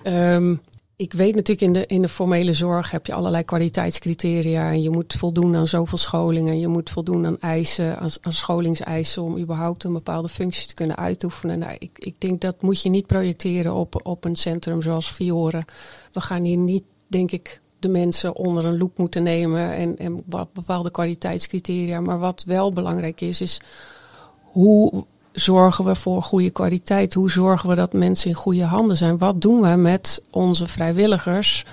um, 0.03 0.61
ik 0.95 1.13
weet 1.13 1.35
natuurlijk 1.35 1.67
in 1.67 1.73
de, 1.73 1.85
in 1.85 2.01
de 2.01 2.07
formele 2.07 2.53
zorg 2.53 2.91
heb 2.91 3.05
je 3.05 3.13
allerlei 3.13 3.43
kwaliteitscriteria. 3.43 4.71
En 4.71 4.81
je 4.81 4.89
moet 4.89 5.13
voldoen 5.13 5.55
aan 5.55 5.67
zoveel 5.67 5.97
scholingen. 5.97 6.59
Je 6.59 6.67
moet 6.67 6.89
voldoen 6.89 7.25
aan 7.25 7.39
eisen, 7.39 7.99
aan, 7.99 8.09
aan 8.21 8.33
scholingseisen 8.33 9.23
om 9.23 9.37
überhaupt 9.37 9.83
een 9.83 9.93
bepaalde 9.93 10.29
functie 10.29 10.67
te 10.67 10.73
kunnen 10.73 10.97
uitoefenen. 10.97 11.59
Nou, 11.59 11.75
ik, 11.79 11.89
ik 11.99 12.21
denk 12.21 12.41
dat 12.41 12.61
moet 12.61 12.81
je 12.81 12.89
niet 12.89 13.05
projecteren 13.05 13.73
op, 13.73 14.05
op 14.05 14.25
een 14.25 14.35
centrum 14.35 14.81
zoals 14.81 15.07
Fiore. 15.09 15.65
We 16.11 16.21
gaan 16.21 16.43
hier 16.43 16.57
niet, 16.57 16.83
denk 17.07 17.31
ik, 17.31 17.59
de 17.79 17.89
mensen 17.89 18.35
onder 18.35 18.65
een 18.65 18.77
loep 18.77 18.97
moeten 18.97 19.23
nemen 19.23 19.73
en, 19.73 19.97
en 19.97 20.23
bepaalde 20.53 20.91
kwaliteitscriteria. 20.91 22.01
Maar 22.01 22.19
wat 22.19 22.43
wel 22.43 22.73
belangrijk 22.73 23.21
is, 23.21 23.41
is 23.41 23.61
hoe 24.41 25.05
zorgen 25.31 25.85
we 25.85 25.95
voor 25.95 26.21
goede 26.21 26.49
kwaliteit? 26.49 27.13
Hoe 27.13 27.31
zorgen 27.31 27.69
we 27.69 27.75
dat 27.75 27.93
mensen 27.93 28.29
in 28.29 28.35
goede 28.35 28.63
handen 28.63 28.97
zijn? 28.97 29.17
Wat 29.17 29.41
doen 29.41 29.61
we 29.61 29.75
met 29.75 30.23
onze 30.31 30.67
vrijwilligers 30.67 31.65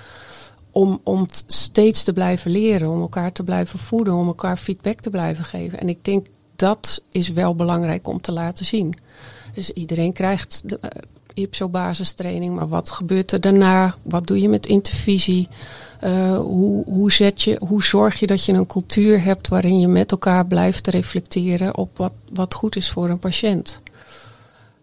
om, 0.71 0.99
om 1.03 1.25
steeds 1.47 2.03
te 2.03 2.13
blijven 2.13 2.51
leren, 2.51 2.89
om 2.89 3.01
elkaar 3.01 3.31
te 3.31 3.43
blijven 3.43 3.79
voeden, 3.79 4.13
om 4.13 4.27
elkaar 4.27 4.57
feedback 4.57 4.99
te 4.99 5.09
blijven 5.09 5.43
geven? 5.43 5.79
En 5.79 5.89
ik 5.89 6.03
denk 6.03 6.25
dat 6.55 7.01
is 7.11 7.29
wel 7.29 7.55
belangrijk 7.55 8.07
om 8.07 8.21
te 8.21 8.33
laten 8.33 8.65
zien. 8.65 8.97
Dus 9.53 9.71
iedereen 9.71 10.13
krijgt 10.13 10.61
de 10.65 10.79
uh, 10.81 10.89
IPSO-basistraining, 11.43 12.55
maar 12.55 12.67
wat 12.67 12.91
gebeurt 12.91 13.31
er 13.31 13.41
daarna? 13.41 13.95
Wat 14.01 14.27
doe 14.27 14.41
je 14.41 14.49
met 14.49 14.65
intervisie? 14.65 15.47
Uh, 16.05 16.37
hoe, 16.37 16.85
hoe, 16.85 17.11
zet 17.11 17.41
je, 17.41 17.61
hoe 17.67 17.83
zorg 17.83 18.19
je 18.19 18.27
dat 18.27 18.45
je 18.45 18.53
een 18.53 18.67
cultuur 18.67 19.23
hebt 19.23 19.47
waarin 19.47 19.79
je 19.79 19.87
met 19.87 20.11
elkaar 20.11 20.45
blijft 20.45 20.87
reflecteren 20.87 21.77
op 21.77 21.97
wat, 21.97 22.13
wat 22.33 22.53
goed 22.53 22.75
is 22.75 22.89
voor 22.89 23.09
een 23.09 23.19
patiënt? 23.19 23.81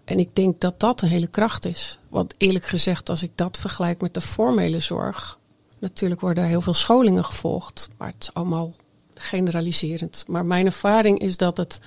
En 0.04 0.18
ik 0.18 0.34
denk 0.34 0.60
dat 0.60 0.80
dat 0.80 1.02
een 1.02 1.08
hele 1.08 1.26
kracht 1.26 1.64
is. 1.64 1.98
Want 2.08 2.34
eerlijk 2.38 2.66
gezegd, 2.66 3.08
als 3.08 3.22
ik 3.22 3.30
dat 3.34 3.58
vergelijk 3.58 4.00
met 4.00 4.14
de 4.14 4.20
formele 4.20 4.80
zorg, 4.80 5.38
natuurlijk 5.78 6.20
worden 6.20 6.42
er 6.42 6.48
heel 6.48 6.60
veel 6.60 6.74
scholingen 6.74 7.24
gevolgd, 7.24 7.88
maar 7.96 8.08
het 8.08 8.16
is 8.20 8.34
allemaal 8.34 8.72
generaliserend. 9.14 10.24
Maar 10.26 10.44
mijn 10.44 10.66
ervaring 10.66 11.18
is 11.18 11.36
dat 11.36 11.56
het 11.56 11.80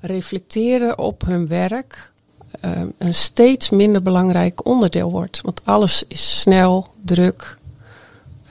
reflecteren 0.00 0.98
op 0.98 1.24
hun 1.26 1.48
werk 1.48 2.12
uh, 2.64 2.80
een 2.98 3.14
steeds 3.14 3.70
minder 3.70 4.02
belangrijk 4.02 4.66
onderdeel 4.66 5.10
wordt. 5.10 5.40
Want 5.40 5.60
alles 5.64 6.04
is 6.08 6.40
snel, 6.40 6.88
druk, 7.04 7.58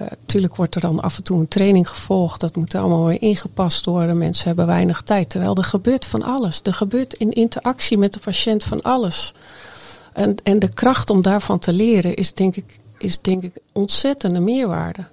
Natuurlijk 0.10 0.52
eh, 0.52 0.58
wordt 0.58 0.76
er 0.76 0.82
dan 0.82 1.00
af 1.00 1.18
en 1.18 1.24
toe 1.24 1.39
een 1.39 1.48
training 1.48 1.89
gevolgd. 1.89 2.42
Dat 2.42 2.56
moet 2.56 2.76
allemaal 2.76 3.06
weer 3.06 3.22
ingepast 3.22 3.86
worden. 3.86 4.18
Mensen 4.18 4.48
hebben 4.48 4.66
weinig 4.66 5.02
tijd. 5.02 5.30
Terwijl 5.30 5.56
er 5.56 5.63
gebeurt 5.63 6.06
van 6.06 6.24
alles. 6.24 6.60
Er 6.63 6.74
gebeurt 6.74 7.13
in 7.13 7.32
interactie 7.32 7.98
met 7.98 8.13
de 8.13 8.20
patiënt 8.20 8.63
van 8.63 8.82
alles. 8.82 9.34
En, 10.13 10.36
en 10.44 10.60
de 10.60 10.74
kracht 10.74 11.10
om 11.10 11.22
daarvan 11.22 11.60
te 11.60 11.74
leren 11.74 12.16
is 12.16 12.34
denk 12.34 12.56
ik, 12.56 12.80
is 12.98 13.22
denk 13.22 13.44
ik 13.44 13.58
ontzettende 13.72 14.39
meerwaarde. 14.39 15.06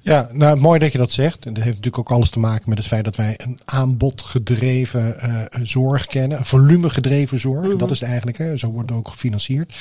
Ja, 0.00 0.28
nou 0.32 0.60
mooi 0.60 0.78
dat 0.78 0.92
je 0.92 0.98
dat 0.98 1.12
zegt. 1.12 1.42
Dat 1.42 1.56
heeft 1.56 1.66
natuurlijk 1.66 1.98
ook 1.98 2.10
alles 2.10 2.30
te 2.30 2.38
maken 2.38 2.68
met 2.68 2.78
het 2.78 2.86
feit 2.86 3.04
dat 3.04 3.16
wij 3.16 3.34
een 3.36 3.60
aanbodgedreven 3.64 5.16
uh, 5.24 5.42
zorg 5.62 6.06
kennen. 6.06 6.38
Een 6.38 6.44
volumegedreven 6.44 7.40
zorg. 7.40 7.66
Mhm. 7.66 7.76
Dat 7.76 7.90
is 7.90 8.00
het 8.00 8.08
eigenlijk. 8.08 8.38
Hè. 8.38 8.56
Zo 8.56 8.70
wordt 8.70 8.90
het 8.90 8.98
ook 8.98 9.08
gefinancierd. 9.08 9.76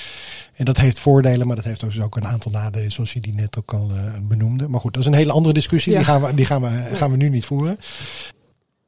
En 0.54 0.66
dat 0.66 0.78
heeft 0.78 1.00
voordelen, 1.00 1.48
maar 1.48 1.56
dat 1.56 1.66
heeft 1.66 1.80
dus 1.80 2.02
ook 2.02 2.16
een 2.16 2.28
aantal 2.28 2.52
nadelen, 2.52 2.92
zoals 2.92 3.14
je 3.14 3.20
die 3.20 3.34
net 3.34 3.58
ook 3.58 3.74
al 3.74 3.92
uh, 3.92 4.02
benoemde. 4.22 4.68
Maar 4.68 4.80
goed, 4.80 4.94
dat 4.94 5.02
is 5.02 5.08
een 5.08 5.16
hele 5.16 5.32
andere 5.32 5.54
discussie. 5.54 5.96
Die, 5.96 6.04
gaan 6.04 6.22
we, 6.22 6.34
die 6.34 6.46
gaan, 6.46 6.62
we, 6.62 6.90
gaan 6.94 7.12
we 7.12 7.18
nu 7.18 7.30
niet 7.30 7.46
voeren. 7.46 7.78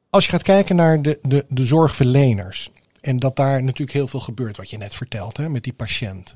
Als 0.10 0.26
je 0.26 0.32
gaat 0.32 0.44
kijken 0.44 0.76
naar 0.76 1.02
de, 1.02 1.20
de, 1.22 1.46
de 1.50 1.66
zorgverleners. 1.66 2.72
En 3.02 3.20
dat 3.20 3.36
daar 3.36 3.64
natuurlijk 3.64 3.92
heel 3.92 4.08
veel 4.08 4.20
gebeurt, 4.20 4.58
wat 4.58 4.70
je 4.70 4.78
net 4.78 4.96
vertelt, 4.96 5.38
hè, 5.38 5.50
met 5.50 5.64
die 5.64 5.74
patiënt. 5.74 6.34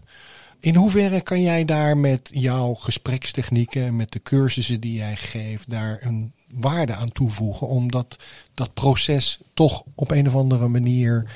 In 0.64 0.76
hoeverre 0.76 1.22
kan 1.22 1.42
jij 1.42 1.66
daar 1.66 1.98
met 1.98 2.30
jouw 2.32 2.74
gesprekstechnieken, 2.74 3.96
met 3.96 4.12
de 4.12 4.22
cursussen 4.22 4.82
die 4.82 4.94
jij 4.94 5.16
geeft, 5.16 5.70
daar 5.70 5.98
een 6.02 6.34
waarde 6.52 6.94
aan 6.94 7.12
toevoegen 7.12 7.68
om 7.68 7.92
dat, 7.92 8.16
dat 8.54 8.74
proces 8.74 9.40
toch 9.54 9.84
op 9.96 10.12
een 10.12 10.28
of 10.28 10.36
andere 10.36 10.68
manier 10.68 11.32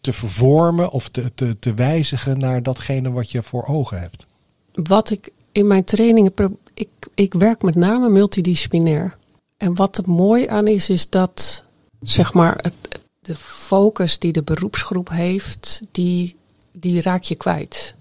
te 0.00 0.12
vervormen 0.12 0.90
of 0.90 1.08
te, 1.08 1.34
te, 1.34 1.56
te 1.58 1.74
wijzigen 1.74 2.38
naar 2.38 2.62
datgene 2.62 3.10
wat 3.10 3.30
je 3.30 3.42
voor 3.42 3.64
ogen 3.66 4.00
hebt? 4.00 4.26
Wat 4.72 5.10
ik 5.10 5.32
in 5.52 5.66
mijn 5.66 5.84
trainingen, 5.84 6.32
ik, 6.74 6.88
ik 7.14 7.34
werk 7.34 7.62
met 7.62 7.74
name 7.74 8.08
multidisciplinair. 8.08 9.14
En 9.56 9.74
wat 9.74 9.98
er 9.98 10.08
mooi 10.10 10.46
aan 10.46 10.66
is, 10.66 10.90
is 10.90 11.10
dat 11.10 11.64
zeg 12.00 12.32
maar 12.32 12.58
het, 12.62 13.00
de 13.20 13.36
focus 13.36 14.18
die 14.18 14.32
de 14.32 14.42
beroepsgroep 14.42 15.08
heeft, 15.08 15.82
die, 15.92 16.36
die 16.72 17.00
raak 17.00 17.22
je 17.22 17.34
kwijt. 17.34 17.94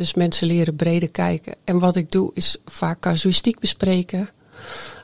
Dus 0.00 0.14
mensen 0.14 0.46
leren 0.46 0.76
breder 0.76 1.10
kijken. 1.10 1.54
En 1.64 1.78
wat 1.78 1.96
ik 1.96 2.12
doe 2.12 2.30
is 2.34 2.56
vaak 2.66 3.00
casuïstiek 3.00 3.58
bespreken. 3.58 4.28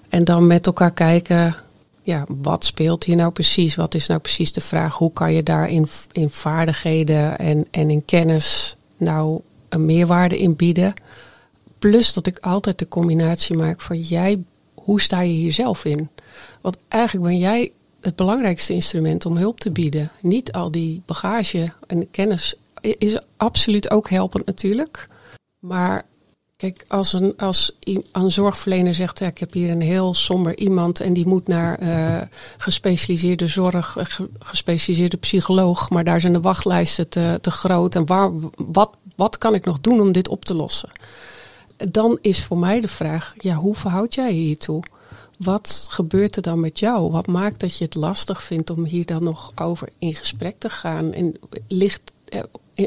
En 0.09 0.25
dan 0.25 0.47
met 0.47 0.67
elkaar 0.67 0.91
kijken, 0.91 1.57
ja, 2.03 2.25
wat 2.29 2.65
speelt 2.65 3.05
hier 3.05 3.17
nou 3.17 3.33
precies? 3.33 3.75
Wat 3.75 3.95
is 3.95 4.07
nou 4.07 4.21
precies 4.21 4.53
de 4.53 4.61
vraag? 4.61 4.95
Hoe 4.95 5.13
kan 5.13 5.33
je 5.33 5.43
daar 5.43 5.69
in, 5.69 5.89
in 6.13 6.31
vaardigheden 6.31 7.39
en, 7.39 7.67
en 7.71 7.91
in 7.91 8.05
kennis 8.05 8.77
nou 8.97 9.41
een 9.69 9.87
meerwaarde 9.87 10.39
in 10.39 10.57
bieden? 10.57 10.95
Plus 11.79 12.13
dat 12.13 12.27
ik 12.27 12.39
altijd 12.39 12.79
de 12.79 12.89
combinatie 12.89 13.57
maak 13.57 13.81
van 13.81 14.01
jij, 14.01 14.43
hoe 14.75 15.01
sta 15.01 15.21
je 15.21 15.33
hier 15.33 15.53
zelf 15.53 15.85
in? 15.85 16.09
Want 16.61 16.77
eigenlijk 16.89 17.27
ben 17.27 17.39
jij 17.39 17.73
het 18.01 18.17
belangrijkste 18.17 18.73
instrument 18.73 19.27
om 19.27 19.37
hulp 19.37 19.61
te 19.61 19.71
bieden. 19.71 20.11
Niet 20.21 20.53
al 20.53 20.71
die 20.71 21.03
bagage 21.07 21.73
en 21.87 22.11
kennis 22.11 22.55
is 22.99 23.19
absoluut 23.37 23.91
ook 23.91 24.11
helpend 24.11 24.47
natuurlijk. 24.47 25.09
Maar 25.59 26.05
kijk, 26.57 26.85
als 26.89 27.13
een, 27.13 27.37
als 27.37 27.77
een 28.13 28.31
zorgverlener 28.31 28.95
zegt, 28.95 29.21
ik 29.21 29.39
heb 29.39 29.53
hier 29.53 29.71
een 29.71 29.81
heel 29.81 30.15
somber 30.15 30.59
iemand 30.59 31.01
en 31.01 31.13
die 31.13 31.27
moet 31.27 31.49
naar 31.49 31.83
uh, 31.83 32.23
gespecialiseerde 32.57 33.47
zorg, 33.47 33.97
gespecialiseerde 34.39 35.17
psycholoog, 35.17 35.91
maar 35.91 36.05
daar 36.05 36.21
zijn 36.21 36.33
de 36.33 36.41
wachtlijsten 36.41 37.09
te, 37.09 37.39
te 37.41 37.51
groot. 37.51 37.95
En 37.95 38.07
waar, 38.07 38.31
wat, 38.57 38.91
wat 39.17 39.39
kan 39.39 39.55
ik 39.55 39.65
nog 39.65 39.81
doen 39.81 40.01
om 40.01 40.13
dit 40.13 40.29
op 40.29 40.45
te 40.45 40.55
lossen? 40.55 40.91
Dan 41.77 42.19
is 42.21 42.45
voor 42.45 42.59
mij 42.59 42.81
de 42.81 42.89
vraag, 42.89 43.35
ja, 43.39 43.55
hoe 43.55 43.75
verhoud 43.75 44.15
jij 44.15 44.35
je 44.35 44.41
hiertoe? 44.41 44.83
Wat 45.39 45.87
gebeurt 45.91 46.37
er 46.37 46.43
dan 46.43 46.61
met 46.61 46.79
jou? 46.79 47.11
Wat 47.11 47.27
maakt 47.27 47.61
dat 47.61 47.77
je 47.77 47.85
het 47.85 47.95
lastig 47.95 48.43
vindt 48.43 48.71
om 48.71 48.85
hier 48.85 49.07
dan 49.07 49.23
nog 49.23 49.53
over 49.55 49.89
in 49.99 50.15
gesprek 50.15 50.59
te 50.59 50.71
gaan? 50.71 51.13
En 51.13 51.35
ligt, 51.69 52.01
eh, 52.01 52.16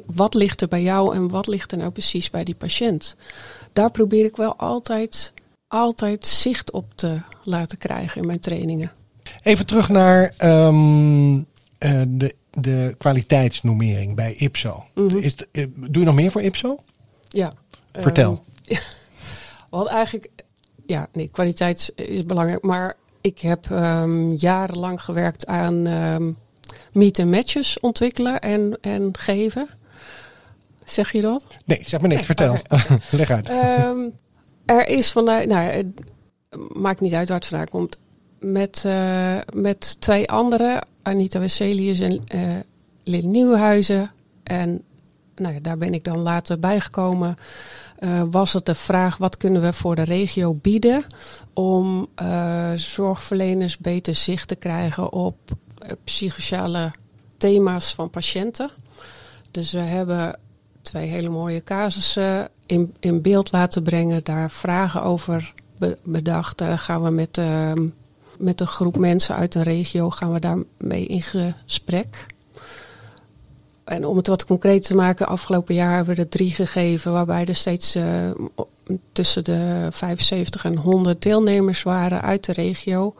wat 0.05 0.33
ligt 0.33 0.61
er 0.61 0.67
bij 0.67 0.81
jou 0.81 1.15
en 1.15 1.29
wat 1.29 1.47
ligt 1.47 1.71
er 1.71 1.77
nou 1.77 1.91
precies 1.91 2.29
bij 2.29 2.43
die 2.43 2.55
patiënt? 2.55 3.15
Daar 3.73 3.91
probeer 3.91 4.25
ik 4.25 4.35
wel 4.35 4.55
altijd, 4.55 5.33
altijd 5.67 6.27
zicht 6.27 6.71
op 6.71 6.85
te 6.95 7.19
laten 7.43 7.77
krijgen 7.77 8.21
in 8.21 8.27
mijn 8.27 8.39
trainingen. 8.39 8.91
Even 9.43 9.65
terug 9.65 9.89
naar 9.89 10.33
um, 10.43 11.37
uh, 11.37 11.45
de, 12.07 12.35
de 12.51 12.95
kwaliteitsnormering 12.97 14.15
bij 14.15 14.33
IPSO. 14.33 14.85
Mm 14.93 15.17
Is 15.17 15.35
uh, 15.51 15.65
doe 15.75 15.99
je 15.99 16.05
nog 16.05 16.15
meer 16.15 16.31
voor 16.31 16.41
IPSO? 16.41 16.79
Ja. 17.27 17.53
Vertel. 17.93 18.41
Um, 18.67 18.77
Want 19.69 19.87
eigenlijk, 19.87 20.29
ja, 20.85 21.07
nee, 21.13 21.27
kwaliteit 21.27 21.91
is 21.95 22.25
belangrijk. 22.25 22.63
Maar 22.63 22.95
ik 23.21 23.39
heb 23.39 23.69
um, 23.69 24.33
jarenlang 24.33 25.01
gewerkt 25.01 25.45
aan 25.45 25.87
meet 26.91 27.19
and 27.19 27.29
matches 27.29 27.79
ontwikkelen 27.79 28.39
en, 28.39 28.77
en 28.81 29.09
geven. 29.11 29.67
Zeg 30.85 31.11
je 31.11 31.21
dat? 31.21 31.45
Nee, 31.65 31.79
zeg 31.83 31.99
maar 31.99 32.09
niks. 32.09 32.25
Vertel. 32.25 32.53
Okay. 32.53 32.99
Leg 33.09 33.29
uit. 33.29 33.49
Um, 33.49 34.13
er 34.65 34.87
is 34.87 35.11
vanuit, 35.11 35.47
nou, 35.47 35.63
het 35.63 35.87
maakt 36.73 37.01
niet 37.01 37.13
uit 37.13 37.27
waar 37.27 37.37
het 37.37 37.47
vandaan 37.47 37.69
komt. 37.69 37.97
Met, 38.39 38.83
uh, 38.85 39.37
met 39.53 39.95
twee 39.99 40.29
anderen, 40.29 40.81
Anita 41.01 41.39
Wesselius 41.39 41.99
en 41.99 42.21
uh, 42.35 42.55
Lynn 43.03 43.31
Nieuwhuizen. 43.31 44.11
En 44.43 44.83
nou 45.35 45.53
ja, 45.53 45.59
daar 45.59 45.77
ben 45.77 45.93
ik 45.93 46.03
dan 46.03 46.17
later 46.17 46.59
bijgekomen. 46.59 47.37
Uh, 47.99 48.23
was 48.31 48.53
het 48.53 48.65
de 48.65 48.75
vraag 48.75 49.17
wat 49.17 49.37
kunnen 49.37 49.61
we 49.61 49.73
voor 49.73 49.95
de 49.95 50.03
regio 50.03 50.53
bieden 50.53 51.05
om 51.53 52.07
uh, 52.21 52.71
zorgverleners 52.75 53.77
beter 53.77 54.15
zicht 54.15 54.47
te 54.47 54.55
krijgen 54.55 55.11
op 55.11 55.37
psychosociale 56.03 56.91
thema's 57.37 57.93
van 57.93 58.09
patiënten. 58.09 58.69
Dus 59.51 59.71
we 59.71 59.79
hebben 59.79 60.39
twee 60.81 61.07
hele 61.07 61.29
mooie 61.29 61.63
casussen 61.63 62.49
in, 62.65 62.93
in 62.99 63.21
beeld 63.21 63.51
laten 63.51 63.83
brengen, 63.83 64.23
daar 64.23 64.51
vragen 64.51 65.03
over 65.03 65.53
be 65.77 65.97
bedacht. 66.03 66.57
Daar 66.57 66.77
gaan 66.77 67.03
we 67.03 67.09
met, 67.09 67.37
ehm, 67.37 67.87
met 68.37 68.61
een 68.61 68.67
groep 68.67 68.97
mensen 68.97 69.35
uit 69.35 69.55
een 69.55 69.63
regio 69.63 70.09
gaan 70.09 70.33
we 70.33 70.39
daarmee 70.39 71.05
in 71.05 71.21
gesprek. 71.21 72.25
En 73.83 74.05
om 74.05 74.17
het 74.17 74.27
wat 74.27 74.45
concreet 74.45 74.83
te 74.83 74.95
maken, 74.95 75.27
afgelopen 75.27 75.75
jaar 75.75 75.95
hebben 75.95 76.15
we 76.15 76.21
er 76.21 76.29
drie 76.29 76.51
gegeven, 76.51 77.11
waarbij 77.11 77.45
er 77.45 77.55
steeds 77.55 77.95
uh, 77.95 78.05
tussen 79.11 79.43
de 79.43 79.87
75 79.91 80.65
en 80.65 80.75
100 80.75 81.21
deelnemers 81.21 81.83
waren 81.83 82.21
uit 82.21 82.45
de 82.45 82.53
regio. 82.53 83.15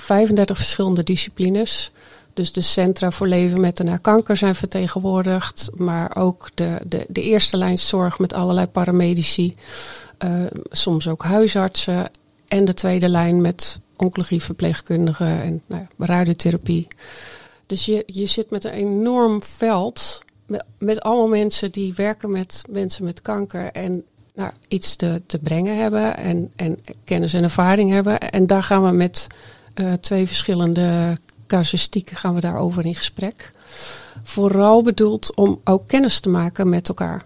35 0.00 0.56
verschillende 0.56 1.02
disciplines. 1.02 1.90
Dus 2.34 2.52
de 2.52 2.60
centra 2.60 3.10
voor 3.10 3.26
leven 3.26 3.60
met 3.60 3.80
en 3.80 3.86
na 3.86 3.96
kanker 3.96 4.36
zijn 4.36 4.54
vertegenwoordigd, 4.54 5.70
maar 5.74 6.16
ook 6.16 6.50
de, 6.54 6.80
de, 6.86 7.04
de 7.08 7.22
eerste 7.22 7.56
lijn 7.56 7.78
zorg 7.78 8.18
met 8.18 8.32
allerlei 8.32 8.66
paramedici, 8.66 9.56
uh, 10.24 10.30
soms 10.70 11.08
ook 11.08 11.24
huisartsen 11.24 12.10
en 12.48 12.64
de 12.64 12.74
tweede 12.74 13.08
lijn 13.08 13.40
met 13.40 13.80
oncologie 13.96 14.42
verpleegkundigen 14.42 15.42
en 15.42 15.62
nou 15.66 15.82
ja, 15.96 16.06
radiotherapie. 16.06 16.88
Dus 17.66 17.84
je, 17.84 18.02
je 18.06 18.26
zit 18.26 18.50
met 18.50 18.64
een 18.64 18.72
enorm 18.72 19.42
veld 19.42 20.22
met, 20.46 20.64
met 20.78 21.00
allemaal 21.00 21.28
mensen 21.28 21.72
die 21.72 21.94
werken 21.94 22.30
met 22.30 22.62
mensen 22.68 23.04
met 23.04 23.22
kanker 23.22 23.72
en 23.72 24.04
nou, 24.34 24.50
iets 24.68 24.96
te, 24.96 25.22
te 25.26 25.38
brengen 25.38 25.76
hebben 25.76 26.16
en, 26.16 26.52
en 26.56 26.78
kennis 27.04 27.34
en 27.34 27.42
ervaring 27.42 27.90
hebben. 27.90 28.20
En 28.20 28.46
daar 28.46 28.62
gaan 28.62 28.84
we 28.84 28.90
met 28.90 29.26
uh, 29.80 29.92
twee 29.92 30.26
verschillende 30.26 31.18
casuïstieken 31.46 32.16
gaan 32.16 32.34
we 32.34 32.40
daarover 32.40 32.84
in 32.84 32.94
gesprek. 32.94 33.52
Vooral 34.22 34.82
bedoeld 34.82 35.34
om 35.34 35.60
ook 35.64 35.88
kennis 35.88 36.20
te 36.20 36.28
maken 36.28 36.68
met 36.68 36.88
elkaar. 36.88 37.24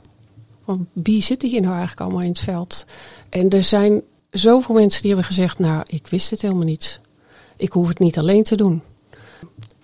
Want 0.64 0.86
wie 0.92 1.22
zitten 1.22 1.48
hier 1.48 1.60
nou 1.60 1.72
eigenlijk 1.72 2.00
allemaal 2.00 2.22
in 2.22 2.28
het 2.28 2.38
veld? 2.38 2.84
En 3.28 3.50
er 3.50 3.64
zijn 3.64 4.02
zoveel 4.30 4.74
mensen 4.74 5.02
die 5.02 5.10
hebben 5.10 5.28
gezegd, 5.28 5.58
nou, 5.58 5.82
ik 5.86 6.06
wist 6.06 6.30
het 6.30 6.42
helemaal 6.42 6.64
niet. 6.64 7.00
Ik 7.56 7.72
hoef 7.72 7.88
het 7.88 7.98
niet 7.98 8.18
alleen 8.18 8.42
te 8.42 8.56
doen 8.56 8.82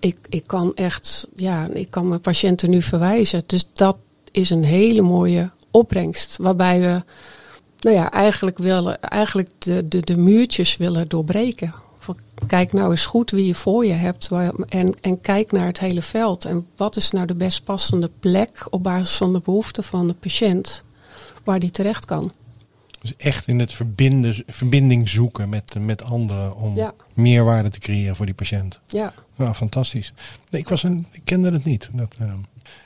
ik, 0.01 0.17
ik 0.29 0.43
kan 0.45 0.75
echt, 0.75 1.27
ja, 1.35 1.67
ik 1.73 1.89
kan 1.89 2.07
mijn 2.07 2.21
patiënten 2.21 2.69
nu 2.69 2.81
verwijzen. 2.81 3.43
Dus 3.45 3.65
dat 3.73 3.97
is 4.31 4.49
een 4.49 4.63
hele 4.63 5.01
mooie 5.01 5.49
opbrengst. 5.71 6.37
Waarbij 6.37 6.79
we, 6.79 7.03
nou 7.79 7.95
ja, 7.95 8.11
eigenlijk 8.11 8.57
willen, 8.57 9.01
eigenlijk 9.01 9.49
de, 9.57 9.87
de, 9.87 9.99
de 9.99 10.17
muurtjes 10.17 10.77
willen 10.77 11.07
doorbreken. 11.07 11.73
Kijk 12.47 12.73
nou 12.73 12.91
eens 12.91 13.05
goed 13.05 13.31
wie 13.31 13.45
je 13.45 13.55
voor 13.55 13.85
je 13.85 13.93
hebt. 13.93 14.29
En, 14.67 14.93
en 15.01 15.21
kijk 15.21 15.51
naar 15.51 15.65
het 15.65 15.79
hele 15.79 16.01
veld. 16.01 16.45
En 16.45 16.67
wat 16.75 16.95
is 16.95 17.11
nou 17.11 17.25
de 17.25 17.35
best 17.35 17.63
passende 17.63 18.09
plek 18.19 18.67
op 18.69 18.83
basis 18.83 19.17
van 19.17 19.33
de 19.33 19.39
behoeften 19.39 19.83
van 19.83 20.07
de 20.07 20.13
patiënt 20.13 20.83
waar 21.43 21.59
die 21.59 21.71
terecht 21.71 22.05
kan. 22.05 22.31
Dus 23.01 23.15
echt 23.17 23.47
in 23.47 23.59
het 23.59 23.73
verbinden, 23.73 24.43
verbinding 24.47 25.09
zoeken 25.09 25.49
met, 25.49 25.73
met 25.79 26.03
anderen 26.03 26.55
om 26.55 26.91
meerwaarde 27.13 27.69
te 27.69 27.79
creëren 27.79 28.15
voor 28.15 28.25
die 28.25 28.35
patiënt. 28.35 28.79
Ja. 28.87 29.13
Nou, 29.35 29.53
fantastisch. 29.53 30.13
Nee, 30.49 30.61
ik, 30.61 30.69
was 30.69 30.83
een, 30.83 31.07
ik 31.11 31.21
kende 31.23 31.51
het 31.51 31.65
niet. 31.65 31.89
Dat, 31.93 32.15
uh... 32.21 32.33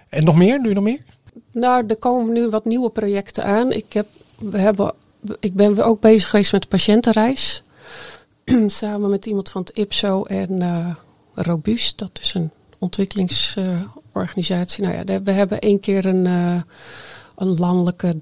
En 0.10 0.24
nog 0.24 0.36
meer? 0.36 0.58
Doe 0.58 0.68
je 0.68 0.74
nog 0.74 0.84
meer? 0.84 1.00
Nou, 1.52 1.86
er 1.88 1.98
komen 1.98 2.34
nu 2.34 2.50
wat 2.50 2.66
nieuwe 2.66 2.90
projecten 2.90 3.44
aan. 3.44 3.72
Ik, 3.72 3.94
heb, 3.94 4.08
we 4.36 4.58
hebben, 4.58 4.94
ik 5.40 5.54
ben 5.54 5.86
ook 5.86 6.02
bezig 6.02 6.30
geweest 6.30 6.52
met 6.52 6.62
de 6.62 6.68
patiëntenreis. 6.68 7.64
Samen 8.68 9.10
met 9.10 9.26
iemand 9.26 9.50
van 9.50 9.62
het 9.62 9.78
IPSO 9.78 10.24
en 10.24 10.62
uh, 10.62 10.96
Robust. 11.34 11.98
Dat 11.98 12.20
is 12.22 12.34
een 12.34 12.52
ontwikkelingsorganisatie. 12.80 14.84
Nou 14.84 14.96
ja, 14.96 15.04
we 15.22 15.32
hebben 15.32 15.60
één 15.60 15.80
keer 15.80 16.06
een, 16.06 16.26
uh, 16.26 16.62
een 17.36 17.58
landelijke 17.58 18.20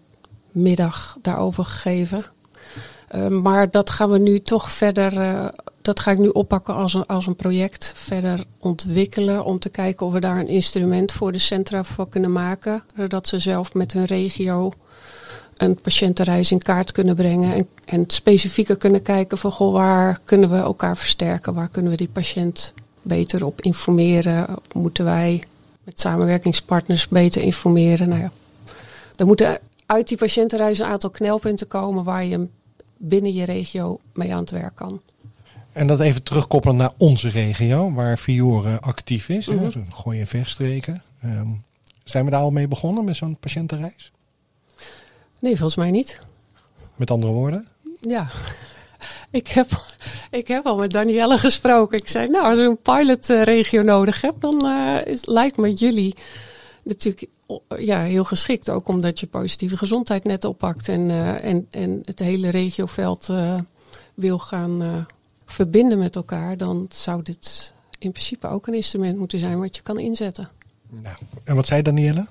middag 0.52 1.18
daarover 1.22 1.66
gegeven. 1.66 2.22
Uh, 3.16 3.28
maar 3.28 3.72
dat 3.72 3.90
gaan 3.90 4.10
we 4.10 4.18
nu 4.18 4.40
toch 4.40 4.72
verder, 4.72 5.52
dat 5.82 6.00
ga 6.00 6.12
ik 6.12 6.18
nu 6.18 6.28
oppakken 6.28 6.76
als 6.76 6.94
een, 6.94 7.06
als 7.06 7.28
een 7.28 7.36
project 7.36 7.92
verder 7.96 8.44
ontwikkelen. 8.60 9.46
Om 9.46 9.60
te 9.60 9.70
kijken 9.70 10.06
of 10.06 10.14
we 10.14 10.20
daar 10.20 10.40
een 10.40 10.48
instrument 10.48 11.12
voor 11.12 11.32
de 11.32 11.38
centra 11.38 11.84
voor 11.84 12.10
kunnen 12.10 12.32
maken. 12.32 12.84
Zodat 12.96 13.28
ze 13.28 13.40
zelf 13.40 13.74
met 13.74 13.94
hun 13.94 14.06
regio 14.06 14.72
een 15.64 15.76
patiëntenreis 15.82 16.52
in 16.52 16.62
kaart 16.62 16.92
kunnen 16.92 17.16
brengen. 17.16 17.54
En, 17.54 17.68
en 17.86 18.04
specifieker 18.08 18.78
kunnen 18.78 19.02
kijken 19.02 19.38
van 19.38 19.52
goh, 19.52 19.74
waar 19.74 20.20
kunnen 20.24 20.50
we 20.50 20.58
elkaar 20.58 20.98
versterken? 20.98 21.54
Waar 21.54 21.70
kunnen 21.70 21.92
we 21.92 21.98
die 21.98 22.10
patiënt 22.10 22.74
beter 23.02 23.46
op 23.46 23.62
informeren? 23.62 24.46
Moeten 24.74 25.06
wij 25.06 25.44
met 25.84 26.00
samenwerkingspartners 26.00 27.08
beter 27.08 27.42
informeren? 27.42 28.10
Nou 28.10 28.22
ja, 28.22 28.32
er 29.16 29.26
moeten 29.26 29.60
uit 29.86 30.08
die 30.08 30.18
patiëntenreis 30.18 30.80
een 30.80 30.86
aantal 30.86 31.10
knelpunten 31.10 31.68
komen 31.68 32.04
waar 32.04 32.26
je 32.26 32.48
binnen 32.98 33.34
je 33.34 33.46
regio 33.46 34.00
mee 34.14 34.32
aan 34.32 34.40
het 34.40 34.52
werk 34.52 34.76
kan. 34.76 35.02
En 35.72 35.88
dat 35.88 36.00
even 36.00 36.24
terugkoppelen 36.24 36.76
naar 36.76 36.92
onze 36.98 37.30
regio, 37.30 37.92
waar 37.92 38.18
Fiore 38.18 38.80
actief 38.80 39.30
is. 39.30 39.48
Mm 39.48 39.58
-hmm. 39.58 39.92
Gooi 39.92 40.20
en 40.20 40.28
verstreken. 40.28 41.04
Um, 41.26 41.64
zijn 42.04 42.26
we 42.26 42.32
daar 42.32 42.42
al 42.42 42.52
mee 42.52 42.68
begonnen 42.68 43.06
met 43.06 43.16
zo'n 43.16 43.38
patiëntenreis? 43.40 44.12
Nee, 45.44 45.58
volgens 45.58 45.76
mij 45.76 45.92
niet. 45.92 46.20
Met 46.96 47.12
andere 47.12 47.34
woorden? 47.34 47.68
Ja, 48.02 48.30
ik 49.32 49.48
heb, 49.48 49.86
ik 50.32 50.48
heb 50.48 50.66
al 50.66 50.78
met 50.78 50.92
Danielle 50.92 51.38
gesproken. 51.38 51.98
Ik 51.98 52.08
zei, 52.08 52.30
nou, 52.30 52.46
als 52.46 52.58
je 52.58 52.66
een 52.66 52.82
pilotregio 52.82 53.82
nodig 53.82 54.22
hebt, 54.22 54.42
dan 54.42 54.66
uh, 54.66 55.06
is, 55.06 55.26
lijkt 55.26 55.58
me 55.58 55.74
jullie 55.74 56.16
natuurlijk 56.84 57.28
ja, 57.78 58.00
heel 58.00 58.24
geschikt. 58.24 58.70
Ook 58.70 58.88
omdat 58.88 59.20
je 59.20 59.28
positieve 59.28 59.78
gezondheid 59.78 60.24
net 60.24 60.46
oppakt 60.46 60.90
en, 60.90 61.10
uh, 61.10 61.46
en, 61.46 61.68
en 61.70 62.00
het 62.04 62.20
hele 62.20 62.50
regioveld 62.50 63.28
uh, 63.30 63.60
wil 64.14 64.40
gaan 64.40 65.08
verbinden 65.46 65.98
met 65.98 66.16
elkaar. 66.16 66.58
Dan 66.58 66.86
zou 66.90 67.24
dit 67.24 67.74
in 68.00 68.12
principe 68.12 68.48
ook 68.48 68.68
een 68.68 68.74
instrument 68.74 69.18
moeten 69.18 69.40
zijn 69.40 69.60
wat 69.60 69.76
je 69.76 69.82
kan 69.82 70.00
inzetten. 70.00 70.50
Nou, 70.90 71.16
en 71.44 71.56
wat 71.56 71.68
zei 71.68 71.82
Danielle? 71.82 72.28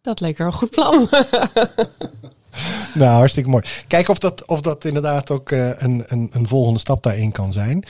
Dat 0.00 0.20
leek 0.20 0.38
er 0.38 0.46
een 0.46 0.52
goed 0.52 0.70
plan. 0.70 1.08
nou, 2.94 3.10
hartstikke 3.10 3.48
mooi. 3.50 3.64
Kijk 3.86 4.08
of 4.08 4.18
dat, 4.18 4.46
of 4.46 4.60
dat 4.60 4.84
inderdaad 4.84 5.30
ook 5.30 5.50
uh, 5.50 5.70
een, 5.76 6.04
een, 6.06 6.28
een 6.32 6.48
volgende 6.48 6.78
stap 6.78 7.02
daarin 7.02 7.32
kan 7.32 7.52
zijn. 7.52 7.84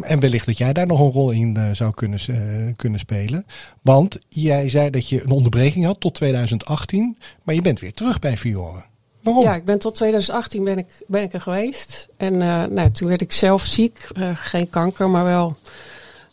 En 0.00 0.20
wellicht 0.20 0.46
dat 0.46 0.58
jij 0.58 0.72
daar 0.72 0.86
nog 0.86 1.00
een 1.00 1.10
rol 1.10 1.30
in 1.30 1.54
uh, 1.58 1.70
zou 1.72 1.92
kunnen, 1.94 2.20
uh, 2.30 2.72
kunnen 2.76 3.00
spelen. 3.00 3.46
Want 3.82 4.18
jij 4.28 4.68
zei 4.68 4.90
dat 4.90 5.08
je 5.08 5.22
een 5.22 5.30
onderbreking 5.30 5.84
had 5.84 6.00
tot 6.00 6.14
2018. 6.14 7.18
Maar 7.42 7.54
je 7.54 7.62
bent 7.62 7.80
weer 7.80 7.92
terug 7.92 8.18
bij 8.18 8.36
Fiore. 8.36 8.84
Waarom? 9.22 9.44
Ja, 9.44 9.54
ik 9.54 9.64
ben 9.64 9.78
tot 9.78 9.94
2018 9.94 10.64
ben 10.64 10.78
ik, 10.78 10.86
ben 11.06 11.22
ik 11.22 11.32
er 11.32 11.40
geweest. 11.40 12.08
En 12.16 12.36
nou, 12.74 12.90
toen 12.90 13.08
werd 13.08 13.20
ik 13.20 13.32
zelf 13.32 13.62
ziek. 13.62 14.08
geen 14.34 14.70
kanker, 14.70 15.10
maar 15.10 15.24
wel 15.24 15.56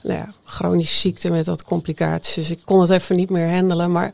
nou 0.03 0.17
ja, 0.17 0.33
chronische 0.43 0.99
ziekte 0.99 1.29
met 1.29 1.45
wat 1.45 1.63
complicaties. 1.63 2.33
Dus 2.33 2.51
ik 2.51 2.59
kon 2.65 2.81
het 2.81 2.89
even 2.89 3.15
niet 3.15 3.29
meer 3.29 3.49
handelen. 3.49 3.91
Maar 3.91 4.11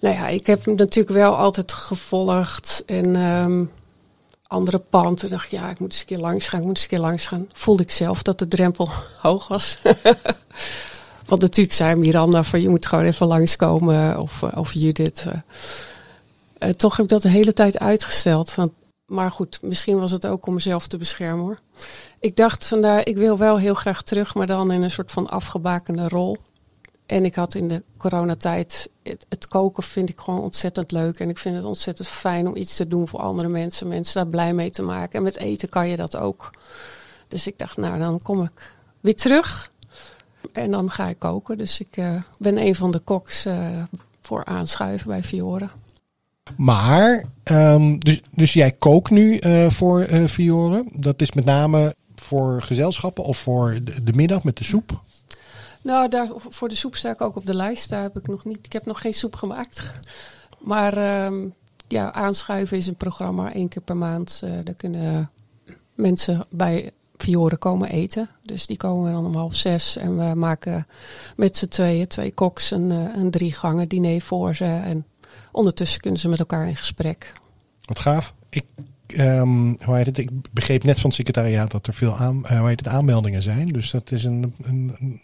nou 0.00 0.14
ja, 0.14 0.28
ik 0.28 0.46
heb 0.46 0.64
hem 0.64 0.74
natuurlijk 0.74 1.16
wel 1.16 1.36
altijd 1.36 1.72
gevolgd. 1.72 2.82
En 2.86 3.16
um, 3.16 3.70
andere 4.46 4.78
panden. 4.78 5.30
dacht 5.30 5.50
ja, 5.50 5.70
ik 5.70 5.78
moet 5.78 5.92
eens 5.92 6.00
een 6.00 6.06
keer 6.06 6.18
langs 6.18 6.48
gaan. 6.48 6.60
Ik 6.60 6.66
moet 6.66 6.74
eens 6.74 6.84
een 6.84 6.90
keer 6.90 6.98
langs 6.98 7.26
gaan. 7.26 7.48
Voelde 7.52 7.82
ik 7.82 7.90
zelf 7.90 8.22
dat 8.22 8.38
de 8.38 8.48
drempel 8.48 8.88
hoog 9.26 9.48
was. 9.48 9.78
Want 11.26 11.42
natuurlijk 11.42 11.76
zei 11.76 11.94
Miranda 11.94 12.42
van 12.42 12.60
je 12.60 12.68
moet 12.68 12.86
gewoon 12.86 13.04
even 13.04 13.26
langskomen. 13.26 14.18
Of, 14.18 14.42
of 14.42 14.72
Judith. 14.72 15.26
Uh, 15.26 16.70
toch 16.70 16.96
heb 16.96 17.04
ik 17.04 17.10
dat 17.10 17.22
de 17.22 17.28
hele 17.28 17.52
tijd 17.52 17.78
uitgesteld. 17.78 18.54
Maar 19.06 19.30
goed, 19.30 19.58
misschien 19.62 19.98
was 19.98 20.10
het 20.10 20.26
ook 20.26 20.46
om 20.46 20.54
mezelf 20.54 20.86
te 20.86 20.96
beschermen 20.96 21.44
hoor. 21.44 21.60
Ik 22.20 22.36
dacht 22.36 22.66
vandaar, 22.66 23.06
ik 23.06 23.16
wil 23.16 23.38
wel 23.38 23.58
heel 23.58 23.74
graag 23.74 24.02
terug, 24.02 24.34
maar 24.34 24.46
dan 24.46 24.72
in 24.72 24.82
een 24.82 24.90
soort 24.90 25.12
van 25.12 25.28
afgebakende 25.28 26.08
rol. 26.08 26.36
En 27.10 27.24
ik 27.24 27.34
had 27.34 27.54
in 27.54 27.68
de 27.68 27.82
coronatijd, 27.96 28.90
het, 29.28 29.48
koken 29.48 29.82
vind 29.82 30.08
ik 30.08 30.20
gewoon 30.20 30.40
ontzettend 30.40 30.92
leuk. 30.92 31.18
En 31.18 31.28
ik 31.28 31.38
vind 31.38 31.56
het 31.56 31.64
ontzettend 31.64 32.08
fijn 32.08 32.46
om 32.46 32.56
iets 32.56 32.76
te 32.76 32.86
doen 32.86 33.08
voor 33.08 33.20
andere 33.20 33.48
mensen. 33.48 33.88
Mensen 33.88 34.14
daar 34.14 34.30
blij 34.30 34.54
mee 34.54 34.70
te 34.70 34.82
maken. 34.82 35.12
En 35.12 35.22
met 35.22 35.36
eten 35.36 35.68
kan 35.68 35.88
je 35.88 35.96
dat 35.96 36.16
ook. 36.16 36.50
Dus 37.28 37.46
ik 37.46 37.58
dacht, 37.58 37.76
nou 37.76 37.98
dan 37.98 38.22
kom 38.22 38.42
ik 38.42 38.76
weer 39.00 39.16
terug. 39.16 39.72
En 40.52 40.70
dan 40.70 40.90
ga 40.90 41.08
ik 41.08 41.18
koken. 41.18 41.58
Dus 41.58 41.80
ik 41.80 41.96
uh, 41.96 42.22
ben 42.38 42.58
een 42.58 42.74
van 42.74 42.90
de 42.90 42.98
koks 42.98 43.46
uh, 43.46 43.82
voor 44.22 44.44
aanschuiven 44.44 45.08
bij 45.08 45.22
Fiore. 45.22 45.68
Maar, 46.56 47.24
um, 47.44 47.98
dus, 47.98 48.22
dus 48.30 48.52
jij 48.52 48.72
kookt 48.72 49.10
nu 49.10 49.40
uh, 49.40 49.70
voor 49.70 50.06
Fiore. 50.28 50.84
Dat 50.92 51.20
is 51.20 51.32
met 51.32 51.44
name 51.44 51.94
voor 52.14 52.62
gezelschappen 52.62 53.24
of 53.24 53.38
voor 53.38 53.78
de, 53.82 54.02
de 54.02 54.12
middag 54.12 54.44
met 54.44 54.56
de 54.56 54.64
soep? 54.64 55.00
Nou, 55.82 56.08
daar, 56.08 56.28
voor 56.48 56.68
de 56.68 56.74
soep 56.74 56.96
sta 56.96 57.10
ik 57.10 57.20
ook 57.20 57.36
op 57.36 57.46
de 57.46 57.54
lijst. 57.54 57.88
Daar 57.88 58.02
heb 58.02 58.16
ik 58.16 58.26
nog 58.26 58.44
niet. 58.44 58.66
Ik 58.66 58.72
heb 58.72 58.86
nog 58.86 59.00
geen 59.00 59.14
soep 59.14 59.34
gemaakt. 59.34 59.94
Maar 60.58 61.24
um, 61.24 61.54
ja, 61.88 62.12
aanschuiven 62.12 62.76
is 62.76 62.86
een 62.86 62.94
programma 62.94 63.52
één 63.52 63.68
keer 63.68 63.82
per 63.82 63.96
maand. 63.96 64.40
Uh, 64.44 64.50
daar 64.64 64.74
kunnen 64.74 65.30
mensen 65.94 66.46
bij 66.50 66.90
Fiore 67.16 67.56
komen 67.56 67.88
eten. 67.88 68.28
Dus 68.42 68.66
die 68.66 68.76
komen 68.76 69.12
dan 69.12 69.26
om 69.26 69.34
half 69.34 69.54
zes. 69.54 69.96
En 69.96 70.16
we 70.16 70.34
maken 70.34 70.86
met 71.36 71.56
z'n 71.56 71.68
tweeën, 71.68 72.06
twee 72.06 72.32
koks, 72.32 72.70
een, 72.70 72.90
een 72.90 73.30
drie 73.30 73.52
gangen 73.52 73.88
diner 73.88 74.20
voor 74.20 74.54
ze. 74.54 74.64
En 74.64 75.06
ondertussen 75.52 76.00
kunnen 76.00 76.20
ze 76.20 76.28
met 76.28 76.38
elkaar 76.38 76.68
in 76.68 76.76
gesprek. 76.76 77.32
Wat 77.84 77.98
gaaf. 77.98 78.34
Ik 78.48 78.64
Um, 79.16 79.76
hoe 79.84 79.96
heet 79.96 80.06
het? 80.06 80.18
Ik 80.18 80.30
begreep 80.52 80.84
net 80.84 80.94
van 80.94 81.04
het 81.04 81.14
secretariaat 81.14 81.70
dat 81.70 81.86
er 81.86 81.94
veel 81.94 82.16
aan, 82.16 82.42
uh, 82.44 82.58
hoe 82.58 82.68
heet 82.68 82.78
het, 82.78 82.88
aanmeldingen 82.88 83.42
zijn. 83.42 83.68
Dus 83.68 83.90
dat 83.90 84.10
is 84.10 84.24
een, 84.24 84.54
een 84.62 85.20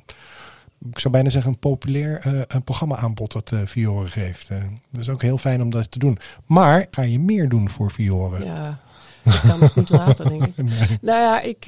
ik 0.78 0.98
zou 0.98 1.14
bijna 1.14 1.30
zeggen, 1.30 1.50
een 1.50 1.58
populair 1.58 2.26
uh, 2.26 2.40
een 2.46 2.62
programma-aanbod 2.62 3.32
dat 3.32 3.50
uh, 3.50 3.60
Fiore 3.66 4.08
geeft. 4.08 4.50
Uh, 4.50 4.58
dat 4.90 5.00
is 5.00 5.08
ook 5.08 5.22
heel 5.22 5.38
fijn 5.38 5.62
om 5.62 5.70
dat 5.70 5.90
te 5.90 5.98
doen. 5.98 6.18
Maar 6.46 6.86
ga 6.90 7.02
je 7.02 7.18
meer 7.18 7.48
doen 7.48 7.68
voor 7.68 7.90
Fiore? 7.90 8.44
Ja, 8.44 8.78
ik 9.24 9.40
kan 9.48 9.60
het 9.60 9.74
niet 9.74 9.90
laten, 9.90 10.28
denk 10.28 10.44
ik. 10.44 10.56
Nee. 10.62 10.98
Nou 11.00 11.20
ja, 11.20 11.40
ik, 11.40 11.66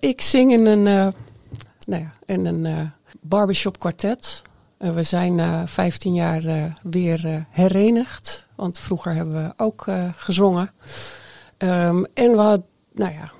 ik 0.00 0.20
zing 0.20 0.52
in 0.52 0.66
een, 0.66 0.82
nou 1.86 2.02
ja, 2.02 2.12
in 2.24 2.46
een 2.46 2.90
barbershop 3.20 3.78
kwartet. 3.78 4.42
we 4.78 5.02
zijn 5.02 5.68
15 5.68 6.14
jaar 6.14 6.76
weer 6.82 7.46
herenigd. 7.50 8.46
Want 8.54 8.78
vroeger 8.78 9.14
hebben 9.14 9.34
we 9.34 9.52
ook 9.56 9.86
gezongen. 10.16 10.70
Um, 11.58 12.06
en 12.14 12.30
we 12.30 12.38
had, 12.40 12.62
nou 12.92 13.12
ja, 13.12 13.30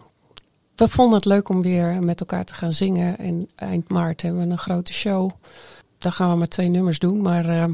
we 0.81 0.89
vonden 0.89 1.15
het 1.15 1.25
leuk 1.25 1.49
om 1.49 1.63
weer 1.63 2.03
met 2.03 2.21
elkaar 2.21 2.45
te 2.45 2.55
gaan 2.55 2.73
zingen. 2.73 3.19
En 3.19 3.49
eind 3.55 3.89
maart 3.89 4.23
hebben 4.23 4.47
we 4.47 4.51
een 4.53 4.59
grote 4.59 4.93
show. 4.93 5.31
Daar 5.99 6.13
gaan 6.13 6.31
we 6.31 6.37
maar 6.37 6.49
twee 6.49 6.69
nummers 6.69 6.99
doen, 6.99 7.21
maar 7.21 7.47
uh, 7.47 7.65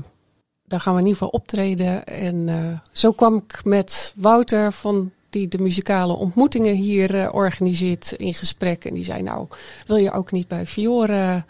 daar 0.64 0.80
gaan 0.80 0.94
we 0.94 1.00
in 1.00 1.06
ieder 1.06 1.22
geval 1.22 1.40
optreden. 1.40 2.06
En 2.06 2.48
uh, 2.48 2.56
zo 2.92 3.12
kwam 3.12 3.36
ik 3.36 3.64
met 3.64 4.12
Wouter 4.16 4.72
van 4.72 5.10
die 5.28 5.48
de 5.48 5.58
muzikale 5.58 6.12
ontmoetingen 6.12 6.74
hier 6.74 7.14
uh, 7.14 7.28
organiseert 7.32 8.12
in 8.12 8.34
gesprek. 8.34 8.84
En 8.84 8.94
die 8.94 9.04
zei, 9.04 9.22
nou, 9.22 9.46
wil 9.86 9.96
je 9.96 10.12
ook 10.12 10.32
niet 10.32 10.48
bij 10.48 10.66
Fiore 10.66 11.44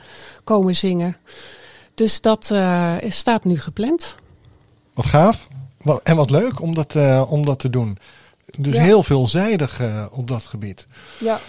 komen 0.45 0.77
zingen? 0.77 1.17
Dus 1.95 2.21
dat 2.21 2.45
staat 3.09 3.45
nu 3.45 3.59
gepland. 3.59 4.15
Wat 4.95 5.07
gaaf. 5.07 5.49
En 6.03 6.17
wat 6.17 6.31
leuk 6.31 6.61
om 6.61 6.75
dat, 6.75 6.97
om 7.29 7.45
dat 7.45 7.59
te 7.59 7.71
doen. 7.71 7.99
Dus 8.57 8.75
ja. 8.75 8.83
heel 8.83 9.03
veelzijdig 9.03 9.81
uh, 9.81 10.07
op 10.11 10.29
dat 10.29 10.47
gebied. 10.47 10.87
Ja. 11.19 11.41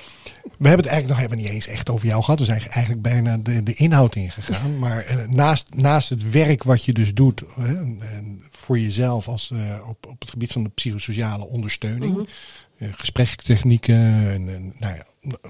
We 0.43 0.67
hebben 0.67 0.86
het 0.86 0.93
eigenlijk 0.93 1.08
nog 1.08 1.17
helemaal 1.17 1.38
niet 1.38 1.50
eens 1.50 1.67
echt 1.67 1.89
over 1.89 2.08
jou 2.08 2.24
gehad. 2.24 2.39
We 2.39 2.46
zijn 2.46 2.62
eigenlijk 2.70 3.02
bijna 3.02 3.38
de, 3.38 3.63
de 3.63 3.74
inhoud 3.74 4.15
ingegaan. 4.15 4.78
Maar 4.80 5.06
uh, 5.12 5.28
naast, 5.28 5.76
naast 5.76 6.10
het 6.10 6.32
werk 6.32 6.63
wat 6.63 6.86
je 6.86 6.93
dus 6.93 7.13
doet 7.13 7.43
uh, 7.60 7.82
voor 8.52 8.80
jezelf 8.80 9.28
als, 9.28 9.54
op, 9.88 10.08
op 10.08 10.20
het 10.20 10.30
gebied 10.30 10.52
van 10.52 10.63
de 10.63 10.70
psychosociale 10.70 11.46
ondersteuning. 11.46 12.13
Mm 12.13 12.28
-hmm. 12.78 12.93
gesprekstechnieken 12.93 13.96
en, 13.96 14.50
en 14.50 14.74
nou 14.80 14.96
ja, 14.96 15.04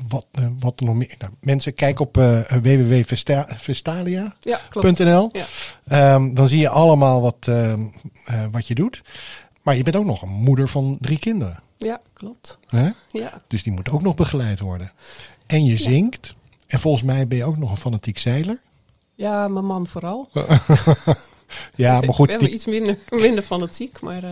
wat, 0.07 0.27
wat 0.59 0.79
er 0.79 0.85
nog 0.85 0.95
meer. 0.95 1.15
Nou, 1.19 1.31
mensen, 1.41 1.73
kijk 1.73 1.99
op 1.99 2.15
www.vestalia.nl. 2.61 5.29
Ja, 5.31 5.45
ja. 5.83 6.15
um, 6.15 6.33
dan 6.33 6.47
zie 6.47 6.59
je 6.59 6.69
allemaal 6.69 7.21
wat, 7.21 7.49
wat 8.51 8.67
je 8.67 8.75
doet. 8.75 9.01
Maar 9.67 9.75
je 9.75 9.83
bent 9.83 9.95
ook 9.95 10.05
nog 10.05 10.21
een 10.21 10.29
moeder 10.29 10.67
van 10.67 10.97
drie 11.01 11.19
kinderen. 11.19 11.59
Ja, 11.77 12.01
klopt. 12.13 12.57
Hè? 12.67 12.89
Ja. 13.11 13.41
Dus 13.47 13.63
die 13.63 13.73
moet 13.73 13.89
ook 13.89 14.01
nog 14.01 14.15
begeleid 14.15 14.59
worden. 14.59 14.91
En 15.45 15.65
je 15.65 15.77
zingt. 15.77 16.35
En 16.67 16.79
volgens 16.79 17.03
mij 17.03 17.27
ben 17.27 17.37
je 17.37 17.43
ook 17.45 17.57
nog 17.57 17.71
een 17.71 17.77
fanatiek 17.77 18.17
zeiler. 18.17 18.61
Ja, 19.15 19.47
mijn 19.47 19.65
man 19.65 19.87
vooral. 19.87 20.29
ja, 21.75 21.99
maar 21.99 22.13
goed. 22.13 22.25
We 22.25 22.31
hebben 22.31 22.53
iets 22.53 22.65
minder, 22.65 22.97
minder 23.09 23.43
fanatiek, 23.43 24.01
maar... 24.01 24.23
Uh, 24.23 24.29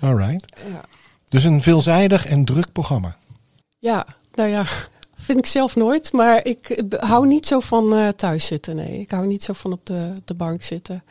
Alright. 0.00 0.60
Ja. 0.68 0.80
Dus 1.28 1.44
een 1.44 1.62
veelzijdig 1.62 2.26
en 2.26 2.44
druk 2.44 2.72
programma. 2.72 3.16
Ja, 3.78 4.06
nou 4.34 4.48
ja, 4.48 4.66
vind 5.14 5.38
ik 5.38 5.46
zelf 5.46 5.76
nooit. 5.76 6.12
Maar 6.12 6.44
ik 6.44 6.84
hou 6.98 7.26
niet 7.26 7.46
zo 7.46 7.60
van 7.60 7.94
uh, 7.94 8.08
thuis 8.08 8.46
zitten, 8.46 8.76
nee. 8.76 9.00
Ik 9.00 9.10
hou 9.10 9.26
niet 9.26 9.42
zo 9.42 9.52
van 9.52 9.72
op 9.72 9.86
de, 9.86 10.12
de 10.24 10.34
bank 10.34 10.62
zitten. 10.62 11.04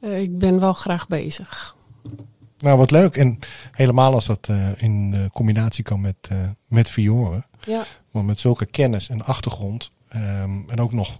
Uh, 0.00 0.20
ik 0.20 0.38
ben 0.38 0.60
wel 0.60 0.72
graag 0.72 1.08
bezig. 1.08 1.76
Nou, 2.62 2.78
wat 2.78 2.90
leuk. 2.90 3.16
En 3.16 3.38
helemaal 3.72 4.14
als 4.14 4.26
dat 4.26 4.48
uh, 4.50 4.82
in 4.82 5.12
uh, 5.16 5.24
combinatie 5.32 5.84
kan 5.84 6.00
met, 6.00 6.16
uh, 6.32 6.38
met 6.68 6.90
Fiore. 6.90 7.44
Ja. 7.64 7.84
Want 8.10 8.26
met 8.26 8.40
zulke 8.40 8.66
kennis 8.66 9.08
en 9.08 9.24
achtergrond. 9.24 9.90
Um, 10.16 10.70
en 10.70 10.80
ook 10.80 10.92
nog 10.92 11.18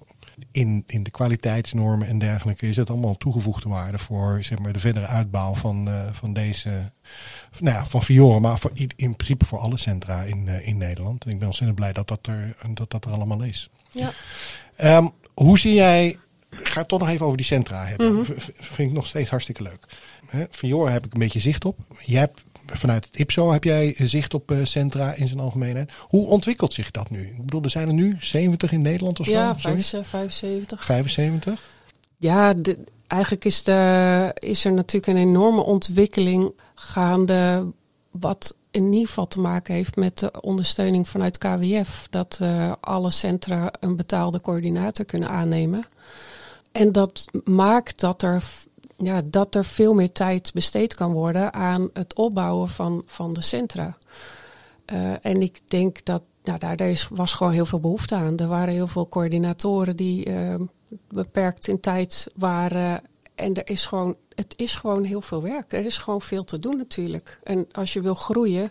in, 0.52 0.84
in 0.86 1.02
de 1.02 1.10
kwaliteitsnormen 1.10 2.08
en 2.08 2.18
dergelijke. 2.18 2.68
Is 2.68 2.76
het 2.76 2.90
allemaal 2.90 3.16
toegevoegde 3.16 3.68
waarde 3.68 3.98
voor 3.98 4.38
zeg 4.42 4.58
maar, 4.58 4.72
de 4.72 4.78
verdere 4.78 5.06
uitbouw 5.06 5.54
van, 5.54 5.88
van 6.12 6.32
deze. 6.32 6.92
Nou 7.58 7.76
ja, 7.76 7.86
van 7.86 8.02
Fiore. 8.02 8.40
Maar 8.40 8.58
voor, 8.58 8.70
in 8.96 9.16
principe 9.16 9.44
voor 9.44 9.58
alle 9.58 9.76
centra 9.76 10.22
in, 10.22 10.48
in 10.48 10.76
Nederland. 10.76 11.24
En 11.24 11.30
ik 11.30 11.38
ben 11.38 11.46
ontzettend 11.46 11.78
blij 11.78 11.92
dat 11.92 12.08
dat 12.08 12.26
er, 12.26 12.56
dat 12.74 12.90
dat 12.90 13.04
er 13.04 13.12
allemaal 13.12 13.42
is. 13.42 13.70
Ja. 13.90 14.12
Um, 14.96 15.12
hoe 15.34 15.58
zie 15.58 15.74
jij. 15.74 16.18
Ga 16.62 16.80
het 16.80 16.88
toch 16.88 16.98
nog 16.98 17.08
even 17.08 17.24
over 17.26 17.36
die 17.36 17.46
centra 17.46 17.84
hebben. 17.84 18.12
Mm 18.12 18.14
-hmm. 18.14 18.34
Vind 18.56 18.88
ik 18.88 18.94
nog 18.94 19.06
steeds 19.06 19.30
hartstikke 19.30 19.62
leuk. 19.62 19.86
Fiore 20.50 20.90
heb 20.90 21.06
ik 21.06 21.12
een 21.12 21.18
beetje 21.18 21.40
zicht 21.40 21.64
op. 21.64 21.78
Jij 22.00 22.20
hebt 22.20 22.42
vanuit 22.66 23.04
het 23.04 23.18
IPSO 23.18 23.52
heb 23.52 23.64
jij 23.64 23.94
zicht 23.98 24.34
op 24.34 24.50
uh, 24.50 24.64
centra 24.64 25.14
in 25.14 25.28
zijn 25.28 25.40
algemeenheid. 25.40 25.92
Hoe 25.98 26.26
ontwikkelt 26.26 26.72
zich 26.72 26.90
dat 26.90 27.10
nu? 27.10 27.20
Ik 27.20 27.44
bedoel, 27.44 27.62
er 27.62 27.70
zijn 27.70 27.88
er 27.88 27.94
nu 27.94 28.16
70 28.18 28.72
in 28.72 28.82
Nederland 28.82 29.20
of 29.20 29.26
zo? 29.26 29.32
Ja, 29.32 29.56
75. 29.56 30.84
75? 30.84 31.70
Ja, 32.16 32.54
de, 32.54 32.78
eigenlijk 33.06 33.44
is, 33.44 33.62
de, 33.62 34.30
is 34.38 34.64
er 34.64 34.72
natuurlijk 34.72 35.12
een 35.12 35.28
enorme 35.28 35.62
ontwikkeling 35.62 36.52
gaande. 36.74 37.66
Wat 38.10 38.54
in 38.70 38.92
ieder 38.92 39.08
geval 39.08 39.26
te 39.26 39.40
maken 39.40 39.74
heeft 39.74 39.96
met 39.96 40.18
de 40.18 40.40
ondersteuning 40.40 41.08
vanuit 41.08 41.38
KWF. 41.38 42.06
Dat 42.10 42.38
uh, 42.42 42.72
alle 42.80 43.10
centra 43.10 43.72
een 43.80 43.96
betaalde 43.96 44.40
coördinator 44.40 45.04
kunnen 45.04 45.28
aannemen. 45.28 45.86
En 46.72 46.92
dat 46.92 47.24
maakt 47.44 48.00
dat 48.00 48.22
er 48.22 48.42
ja, 48.96 49.22
dat 49.24 49.54
er 49.54 49.64
veel 49.64 49.94
meer 49.94 50.12
tijd 50.12 50.50
besteed 50.54 50.94
kan 50.94 51.12
worden 51.12 51.52
aan 51.52 51.90
het 51.92 52.14
opbouwen 52.14 52.68
van, 52.68 53.02
van 53.06 53.32
de 53.32 53.40
centra. 53.40 53.96
Uh, 54.92 55.12
en 55.22 55.42
ik 55.42 55.60
denk 55.66 56.04
dat 56.04 56.22
nou, 56.42 56.58
daar, 56.58 56.76
daar 56.76 57.06
was 57.10 57.34
gewoon 57.34 57.52
heel 57.52 57.66
veel 57.66 57.80
behoefte 57.80 58.14
aan. 58.14 58.38
Er 58.38 58.48
waren 58.48 58.74
heel 58.74 58.86
veel 58.86 59.08
coördinatoren 59.08 59.96
die 59.96 60.28
uh, 60.28 60.54
beperkt 61.08 61.68
in 61.68 61.80
tijd 61.80 62.26
waren. 62.34 63.02
En 63.34 63.54
er 63.54 63.68
is 63.68 63.86
gewoon, 63.86 64.16
het 64.34 64.54
is 64.56 64.76
gewoon 64.76 65.04
heel 65.04 65.22
veel 65.22 65.42
werk. 65.42 65.72
Er 65.72 65.84
is 65.84 65.98
gewoon 65.98 66.22
veel 66.22 66.44
te 66.44 66.58
doen 66.58 66.76
natuurlijk. 66.76 67.40
En 67.42 67.66
als 67.72 67.92
je 67.92 68.00
wil 68.00 68.14
groeien, 68.14 68.70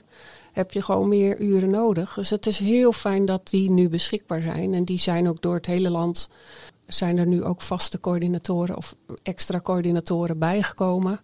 heb 0.52 0.72
je 0.72 0.82
gewoon 0.82 1.08
meer 1.08 1.40
uren 1.40 1.70
nodig. 1.70 2.14
Dus 2.14 2.30
het 2.30 2.46
is 2.46 2.60
heel 2.60 2.92
fijn 2.92 3.26
dat 3.26 3.50
die 3.50 3.72
nu 3.72 3.90
beschikbaar 3.90 4.42
zijn. 4.42 4.74
En 4.74 4.86
die 4.86 5.00
zijn 5.00 5.30
ook 5.30 5.42
door 5.42 5.56
het 5.56 5.66
hele 5.66 5.90
land. 5.90 6.30
Zijn 6.94 7.18
er 7.18 7.28
nu 7.28 7.44
ook 7.44 7.62
vaste 7.62 8.00
coördinatoren 8.00 8.78
of 8.78 8.96
extra 9.24 9.60
coördinatoren 9.60 10.40
bijgekomen. 10.40 11.20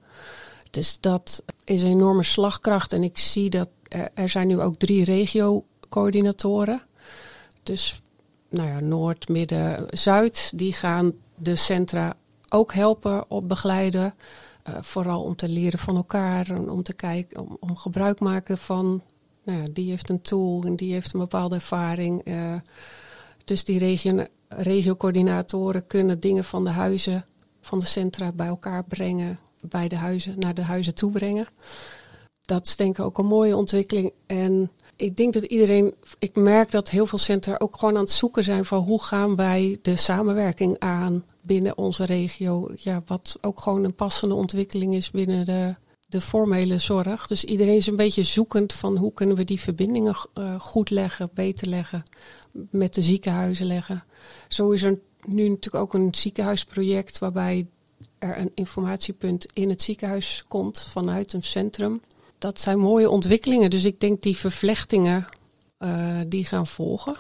Dus 0.69 0.97
dat 0.99 1.43
is 1.63 1.82
een 1.82 1.89
enorme 1.89 2.23
slagkracht. 2.23 2.93
En 2.93 3.03
ik 3.03 3.17
zie 3.17 3.49
dat 3.49 3.69
er, 4.13 4.30
zijn 4.30 4.47
nu 4.47 4.62
ook 4.62 4.77
drie 4.77 5.03
regio-coördinatoren. 5.03 6.82
Dus 7.63 8.01
nou 8.49 8.67
ja, 8.67 8.80
Noord, 8.80 9.30
Midden, 9.30 9.86
Zuid. 9.89 10.51
Die 10.56 10.73
gaan 10.73 11.13
de 11.36 11.56
centra 11.56 12.13
ook 12.49 12.73
helpen 12.73 13.32
op 13.32 13.47
begeleiden. 13.47 14.13
Uh, 14.69 14.75
vooral 14.82 15.23
om 15.23 15.36
te 15.36 15.49
leren 15.49 15.80
van 15.80 15.95
elkaar 15.95 16.49
en 16.49 16.69
om 16.69 16.84
te 16.84 16.93
kijken, 16.93 17.41
om, 17.41 17.58
om 17.60 17.75
gebruik 17.75 18.19
maken 18.19 18.58
van 18.58 19.01
nou 19.43 19.60
ja, 19.60 19.65
die 19.71 19.89
heeft 19.89 20.10
een 20.10 20.21
tool 20.21 20.63
en 20.63 20.75
die 20.75 20.93
heeft 20.93 21.13
een 21.13 21.19
bepaalde 21.19 21.56
ervaring. 21.56 22.27
Uh, 22.27 22.53
dus 23.48 23.64
die 23.64 23.80
regio, 23.80 24.26
regiocoördinatoren 24.48 25.88
kunnen 25.88 26.20
dingen 26.20 26.44
van 26.44 26.64
de 26.64 26.70
huizen, 26.70 27.26
van 27.62 27.80
de 27.80 27.86
centra 27.86 28.32
bij 28.32 28.48
elkaar 28.48 28.84
brengen, 28.84 29.40
bij 29.62 29.88
de 29.88 29.96
huizen, 29.96 30.40
naar 30.40 30.54
de 30.54 30.62
huizen 30.62 30.96
toe 30.96 31.12
brengen. 31.12 31.48
Dat 32.42 32.68
is 32.68 32.76
denk 32.76 32.98
ik 32.98 33.06
ook 33.06 33.18
een 33.18 33.26
mooie 33.26 33.56
ontwikkeling. 33.56 34.12
En 34.26 34.72
ik 34.96 35.18
denk 35.18 35.34
dat 35.34 35.44
iedereen, 35.44 35.94
ik 36.20 36.36
merk 36.36 36.72
dat 36.72 36.90
heel 36.90 37.06
veel 37.06 37.18
centra 37.18 37.56
ook 37.58 37.78
gewoon 37.78 37.96
aan 37.96 38.02
het 38.02 38.12
zoeken 38.12 38.44
zijn 38.44 38.66
van 38.66 38.84
hoe 38.84 39.04
gaan 39.04 39.36
wij 39.36 39.80
de 39.82 39.96
samenwerking 39.96 40.80
aan 40.80 41.24
binnen 41.42 41.78
onze 41.78 42.06
regio. 42.06 42.72
Ja, 42.76 43.04
wat 43.06 43.38
ook 43.42 43.60
gewoon 43.60 43.84
een 43.84 43.96
passende 43.96 44.36
ontwikkeling 44.36 44.94
is 44.96 45.12
binnen 45.12 45.46
de 45.46 45.76
de 46.08 46.22
formele 46.22 46.78
zorg. 46.78 47.28
Dus 47.28 47.44
iedereen 47.44 47.76
is 47.76 47.88
een 47.88 47.96
beetje 47.96 48.24
zoekend 48.24 48.74
van 48.74 48.98
hoe 48.98 49.14
kunnen 49.14 49.36
we 49.36 49.44
die 49.44 49.60
verbindingen 49.60 50.16
uh, 50.34 50.60
goed 50.60 50.90
leggen, 50.90 51.30
beter 51.34 51.68
leggen, 51.68 52.04
met 52.70 52.93
de 52.93 53.04
ziekenhuizen 53.04 53.65
leggen. 53.65 54.04
Zo 54.48 54.72
is 54.72 54.84
er 54.84 55.00
nu 55.24 55.50
natuurlijk 55.50 55.84
ook 55.84 55.93
een 55.93 56.15
ziekenhuisproject 56.15 57.20
waarbij 57.20 57.67
er 58.20 58.38
een 58.38 58.52
informatiepunt 58.54 59.46
in 59.54 59.70
het 59.70 59.82
ziekenhuis 59.82 60.43
komt 60.48 60.88
vanuit 60.91 61.34
een 61.34 61.43
centrum. 61.43 62.02
Dat 62.38 62.60
zijn 62.60 62.80
mooie 62.80 63.10
ontwikkelingen, 63.10 63.70
dus 63.70 63.86
ik 63.86 64.00
denk 64.00 64.22
die 64.22 64.38
vervlechtingen 64.38 65.28
uh, 65.80 66.20
die 66.28 66.46
gaan 66.46 66.67
volgen. 66.67 67.17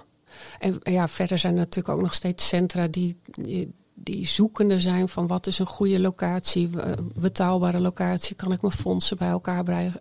En 0.59 0.79
ja, 0.83 1.07
verder 1.07 1.37
zijn 1.37 1.53
er 1.53 1.59
natuurlijk 1.59 1.97
ook 1.97 2.03
nog 2.03 2.13
steeds 2.13 2.47
centra 2.47 2.87
die, 2.87 3.17
die 3.31 3.73
die 3.99 4.27
zoekende 4.27 4.79
zijn 4.79 5.09
van 5.09 5.27
wat 5.27 5.47
is 5.47 5.59
een 5.59 5.65
goede 5.65 5.99
locatie, 5.99 6.69
betaalbare 7.15 7.79
locatie, 7.79 8.35
kan 8.35 8.51
ik 8.51 8.61
mijn 8.61 8.73
fondsen 8.73 9.17
bij 9.17 9.29
elkaar 9.29 9.67
eh, 9.67 9.91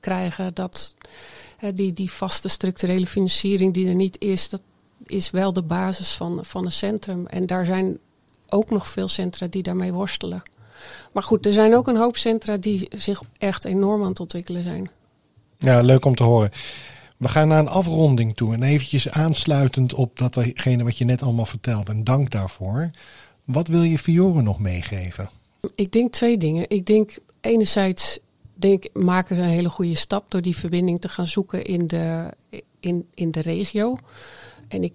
krijgen. 0.00 0.54
Dat, 0.54 0.94
die, 1.74 1.92
die 1.92 2.10
vaste 2.10 2.48
structurele 2.48 3.06
financiering 3.06 3.74
die 3.74 3.88
er 3.88 3.94
niet 3.94 4.20
is, 4.20 4.48
dat 4.48 4.62
is 5.06 5.30
wel 5.30 5.52
de 5.52 5.62
basis 5.62 6.14
van, 6.14 6.44
van 6.44 6.64
een 6.64 6.72
centrum. 6.72 7.26
En 7.26 7.46
daar 7.46 7.64
zijn 7.64 7.98
ook 8.48 8.70
nog 8.70 8.88
veel 8.88 9.08
centra 9.08 9.46
die 9.46 9.62
daarmee 9.62 9.92
worstelen. 9.92 10.42
Maar 11.12 11.22
goed, 11.22 11.46
er 11.46 11.52
zijn 11.52 11.74
ook 11.74 11.88
een 11.88 11.96
hoop 11.96 12.16
centra 12.16 12.56
die 12.56 12.88
zich 12.96 13.22
echt 13.38 13.64
enorm 13.64 14.02
aan 14.02 14.08
het 14.08 14.20
ontwikkelen 14.20 14.62
zijn. 14.62 14.90
Ja, 15.58 15.80
leuk 15.80 16.04
om 16.04 16.14
te 16.14 16.22
horen. 16.22 16.50
We 17.16 17.28
gaan 17.28 17.48
naar 17.48 17.58
een 17.58 17.68
afronding 17.68 18.36
toe 18.36 18.54
en 18.54 18.62
eventjes 18.62 19.10
aansluitend 19.10 19.94
op 19.94 20.18
datgene 20.18 20.84
wat 20.84 20.98
je 20.98 21.04
net 21.04 21.22
allemaal 21.22 21.46
vertelt. 21.46 21.88
En 21.88 22.04
dank 22.04 22.30
daarvoor. 22.30 22.90
Wat 23.44 23.68
wil 23.68 23.82
je 23.82 23.98
Fiore 23.98 24.42
nog 24.42 24.58
meegeven? 24.58 25.28
Ik 25.74 25.92
denk 25.92 26.12
twee 26.12 26.38
dingen. 26.38 26.64
Ik 26.68 26.86
denk 26.86 27.18
enerzijds 27.40 28.18
denk, 28.54 28.84
maken 28.92 29.36
we 29.36 29.42
een 29.42 29.48
hele 29.48 29.68
goede 29.68 29.94
stap 29.94 30.30
door 30.30 30.42
die 30.42 30.56
verbinding 30.56 31.00
te 31.00 31.08
gaan 31.08 31.26
zoeken 31.26 31.64
in 31.64 31.86
de, 31.86 32.30
in, 32.80 33.06
in 33.14 33.30
de 33.30 33.40
regio. 33.40 33.98
En 34.68 34.82
ik, 34.82 34.92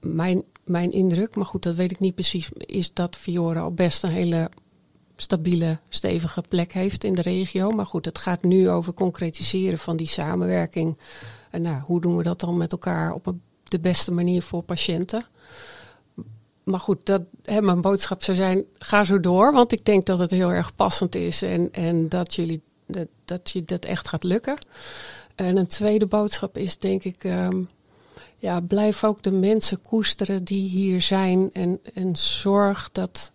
mijn, 0.00 0.42
mijn 0.64 0.90
indruk, 0.92 1.34
maar 1.34 1.44
goed, 1.44 1.62
dat 1.62 1.76
weet 1.76 1.90
ik 1.90 1.98
niet 1.98 2.14
precies, 2.14 2.48
is 2.56 2.92
dat 2.92 3.16
Fiore 3.16 3.58
al 3.58 3.72
best 3.72 4.02
een 4.02 4.10
hele 4.10 4.50
stabiele, 5.16 5.78
stevige 5.88 6.42
plek 6.48 6.72
heeft 6.72 7.04
in 7.04 7.14
de 7.14 7.22
regio. 7.22 7.70
Maar 7.70 7.86
goed, 7.86 8.04
het 8.04 8.18
gaat 8.18 8.42
nu 8.42 8.68
over 8.68 8.94
concretiseren 8.94 9.78
van 9.78 9.96
die 9.96 10.08
samenwerking. 10.08 10.98
En 11.50 11.62
nou, 11.62 11.82
hoe 11.82 12.00
doen 12.00 12.16
we 12.16 12.22
dat 12.22 12.40
dan 12.40 12.56
met 12.56 12.72
elkaar 12.72 13.12
op 13.12 13.34
de 13.64 13.80
beste 13.80 14.12
manier 14.12 14.42
voor 14.42 14.62
patiënten? 14.62 15.26
maar 16.70 16.80
goed, 16.80 16.98
dat, 17.02 17.22
hè, 17.42 17.60
mijn 17.60 17.80
boodschap 17.80 18.22
zou 18.22 18.36
zijn, 18.36 18.64
ga 18.78 19.04
zo 19.04 19.20
door. 19.20 19.52
Want 19.52 19.72
ik 19.72 19.84
denk 19.84 20.06
dat 20.06 20.18
het 20.18 20.30
heel 20.30 20.52
erg 20.52 20.74
passend 20.74 21.14
is 21.14 21.42
en, 21.42 21.70
en 21.72 22.08
dat, 22.08 22.34
jullie, 22.34 22.62
dat, 23.24 23.50
je 23.50 23.64
dat 23.64 23.84
echt 23.84 24.08
gaat 24.08 24.24
lukken. 24.24 24.58
En 25.34 25.56
een 25.56 25.66
tweede 25.66 26.06
boodschap 26.06 26.56
is 26.56 26.78
denk 26.78 27.04
ik, 27.04 27.24
um, 27.24 27.68
ja, 28.40 28.60
blijf 28.60 29.04
ook 29.04 29.22
de 29.22 29.30
mensen 29.30 29.80
koesteren 29.80 30.44
die 30.44 30.68
hier 30.68 31.00
zijn. 31.00 31.50
En, 31.52 31.80
en 31.94 32.16
zorg 32.16 32.88
dat, 32.92 33.32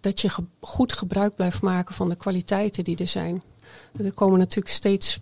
dat 0.00 0.20
je 0.20 0.30
goed 0.60 0.92
gebruik 0.92 1.36
blijft 1.36 1.62
maken 1.62 1.94
van 1.94 2.08
de 2.08 2.16
kwaliteiten 2.16 2.84
die 2.84 2.96
er 2.96 3.06
zijn. 3.06 3.42
er 3.96 4.12
komen 4.12 4.38
natuurlijk 4.38 4.74
steeds 4.74 5.20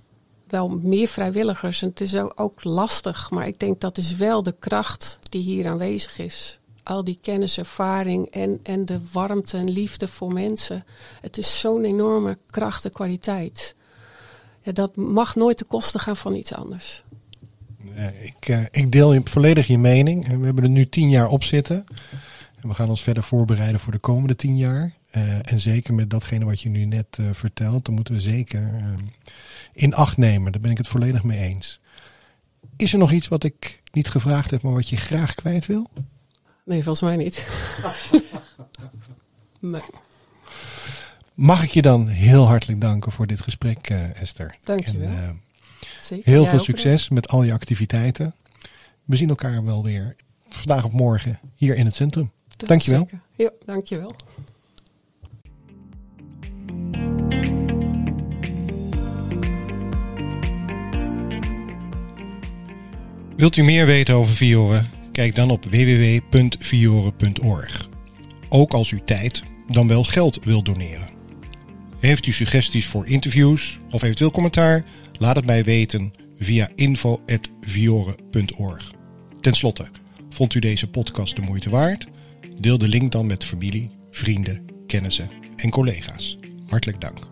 wel 0.49 0.69
meer 0.69 1.09
vrijwilligers 1.09 1.83
en 1.83 1.89
het 1.89 2.01
is 2.01 2.17
ook, 2.17 2.33
ook 2.35 2.65
lastig. 2.65 3.31
Maar 3.31 3.47
ik 3.47 3.59
denk 3.59 3.81
dat 3.81 3.99
is 3.99 4.15
wel 4.15 4.43
de 4.43 4.55
kracht 4.59 5.19
die 5.31 5.43
hier 5.43 5.69
aanwezig 5.69 6.19
is 6.19 6.59
al 6.85 7.05
die 7.05 7.19
kennis, 7.21 7.59
ervaring 7.59 8.31
en, 8.31 8.61
en 8.63 8.85
de 8.85 9.01
warmte 9.13 9.57
en 9.57 9.71
liefde 9.71 10.09
voor 10.09 10.33
mensen. 10.33 10.85
Het 11.21 11.39
is 11.39 11.61
zo'n 11.61 11.85
enorme 11.85 12.39
kracht 12.51 12.85
en 12.85 12.93
kwaliteit. 12.93 13.75
Ja, 14.61 14.73
dat 14.73 14.97
mag 14.97 15.35
nooit 15.35 15.57
ten 15.57 15.67
koste 15.67 15.99
gaan 15.99 16.17
van 16.17 16.35
iets 16.35 16.55
anders. 16.55 17.04
Ik, 18.21 18.49
uh, 18.49 18.61
ik 18.71 18.93
deel 18.93 19.21
volledig 19.25 19.67
je 19.67 19.79
mening. 19.79 20.39
We 20.39 20.45
hebben 20.45 20.65
er 20.65 20.71
nu 20.71 20.89
tien 20.89 21.09
jaar 21.09 21.29
op 21.29 21.45
zitten. 21.45 21.85
En 22.61 22.69
we 22.69 22.75
gaan 22.75 22.89
ons 22.89 23.03
verder 23.03 23.23
voorbereiden 23.23 23.81
voor 23.81 23.93
de 23.93 23.99
komende 23.99 24.37
tien 24.37 24.57
jaar. 24.57 24.93
Uh, 25.17 25.53
en 25.53 25.61
zeker 25.61 25.95
met 25.95 26.11
datgene 26.11 26.45
wat 26.45 26.61
je 26.61 26.69
nu 26.69 26.85
net 26.85 27.19
uh, 27.21 27.27
vertelt, 27.33 27.85
dan 27.85 27.95
moeten 27.95 28.15
we 28.15 28.21
zeker 28.21 28.71
in 29.73 29.95
acht 29.95 30.17
nemen. 30.17 30.53
Daar 30.53 30.61
ben 30.61 30.71
ik 30.71 30.79
het 30.79 30.89
volledig 30.89 31.23
mee 31.23 31.39
eens. 31.39 31.81
Is 32.77 32.93
er 32.93 32.99
nog 32.99 33.13
iets 33.13 33.29
wat 33.29 33.45
ik 33.45 33.83
niet 33.93 34.09
gevraagd 34.09 34.51
heb, 34.51 34.63
maar 34.63 34.73
wat 34.73 34.89
je 34.89 34.97
graag 34.97 35.35
kwijt 35.35 35.67
wil? 35.67 35.91
Nee, 36.65 36.83
volgens 36.83 37.01
mij 37.01 37.17
niet. 37.17 37.47
Mag 41.35 41.63
ik 41.63 41.71
je 41.71 41.83
dan 41.83 42.09
heel 42.09 42.47
hartelijk 42.47 42.81
danken 42.81 43.13
voor 43.13 43.27
dit 43.27 43.41
gesprek, 43.41 43.91
uh, 43.91 44.21
Esther. 44.21 44.55
Dank 44.65 44.87
je 44.87 44.99
wel. 44.99 45.11
Heel 46.23 46.47
veel 46.47 46.61
succes 46.61 47.09
met 47.09 47.29
al 47.29 47.43
je 47.43 47.53
activiteiten. 47.53 48.35
We 49.05 49.17
zien 49.17 49.29
elkaar 49.29 49.65
wel 49.65 49.83
weer 49.83 50.17
vandaag 50.49 50.85
of 50.85 50.93
morgen 50.93 51.41
hier 51.57 51.77
in 51.77 51.85
het 51.85 51.95
centrum. 51.95 52.31
Dat 52.57 52.69
dank 52.69 52.81
je 52.81 52.91
wel. 52.91 53.09
Ja, 53.37 53.51
dank 53.65 53.87
je 53.87 53.99
wel. 53.99 54.13
Wilt 63.37 63.57
u 63.57 63.63
meer 63.63 63.87
weten 63.87 64.15
over 64.15 64.35
Vioren? 64.35 64.91
Kijk 65.13 65.35
dan 65.35 65.51
op 65.51 65.65
www.fiore.org. 65.65 67.89
Ook 68.49 68.75
als 68.75 68.91
u 68.91 69.01
tijd, 69.05 69.43
dan 69.69 69.89
wel 69.89 70.05
geld 70.05 70.45
wilt 70.45 70.65
doneren. 70.65 71.09
Heeft 71.99 72.27
u 72.27 72.33
suggesties 72.33 72.87
voor 72.87 73.07
interviews 73.07 73.81
of 73.91 74.03
eventueel 74.03 74.31
commentaar? 74.31 74.85
Laat 75.19 75.37
het 75.37 75.47
mij 75.47 75.65
weten 75.65 76.13
via 76.37 76.69
info.fiore.org. 76.75 78.93
Ten 79.41 79.55
slotte, 79.55 79.89
vond 80.29 80.55
u 80.55 80.59
deze 80.59 80.91
podcast 80.91 81.37
de 81.37 81.43
moeite 81.43 81.71
waard? 81.71 82.07
Deel 82.61 82.79
de 82.79 82.89
link 82.89 83.13
dan 83.13 83.27
met 83.27 83.45
familie, 83.45 83.91
vrienden, 84.11 84.65
kennissen 84.87 85.31
en 85.57 85.71
collega's. 85.71 86.39
Hartelijk 86.67 87.01
dank. 87.01 87.29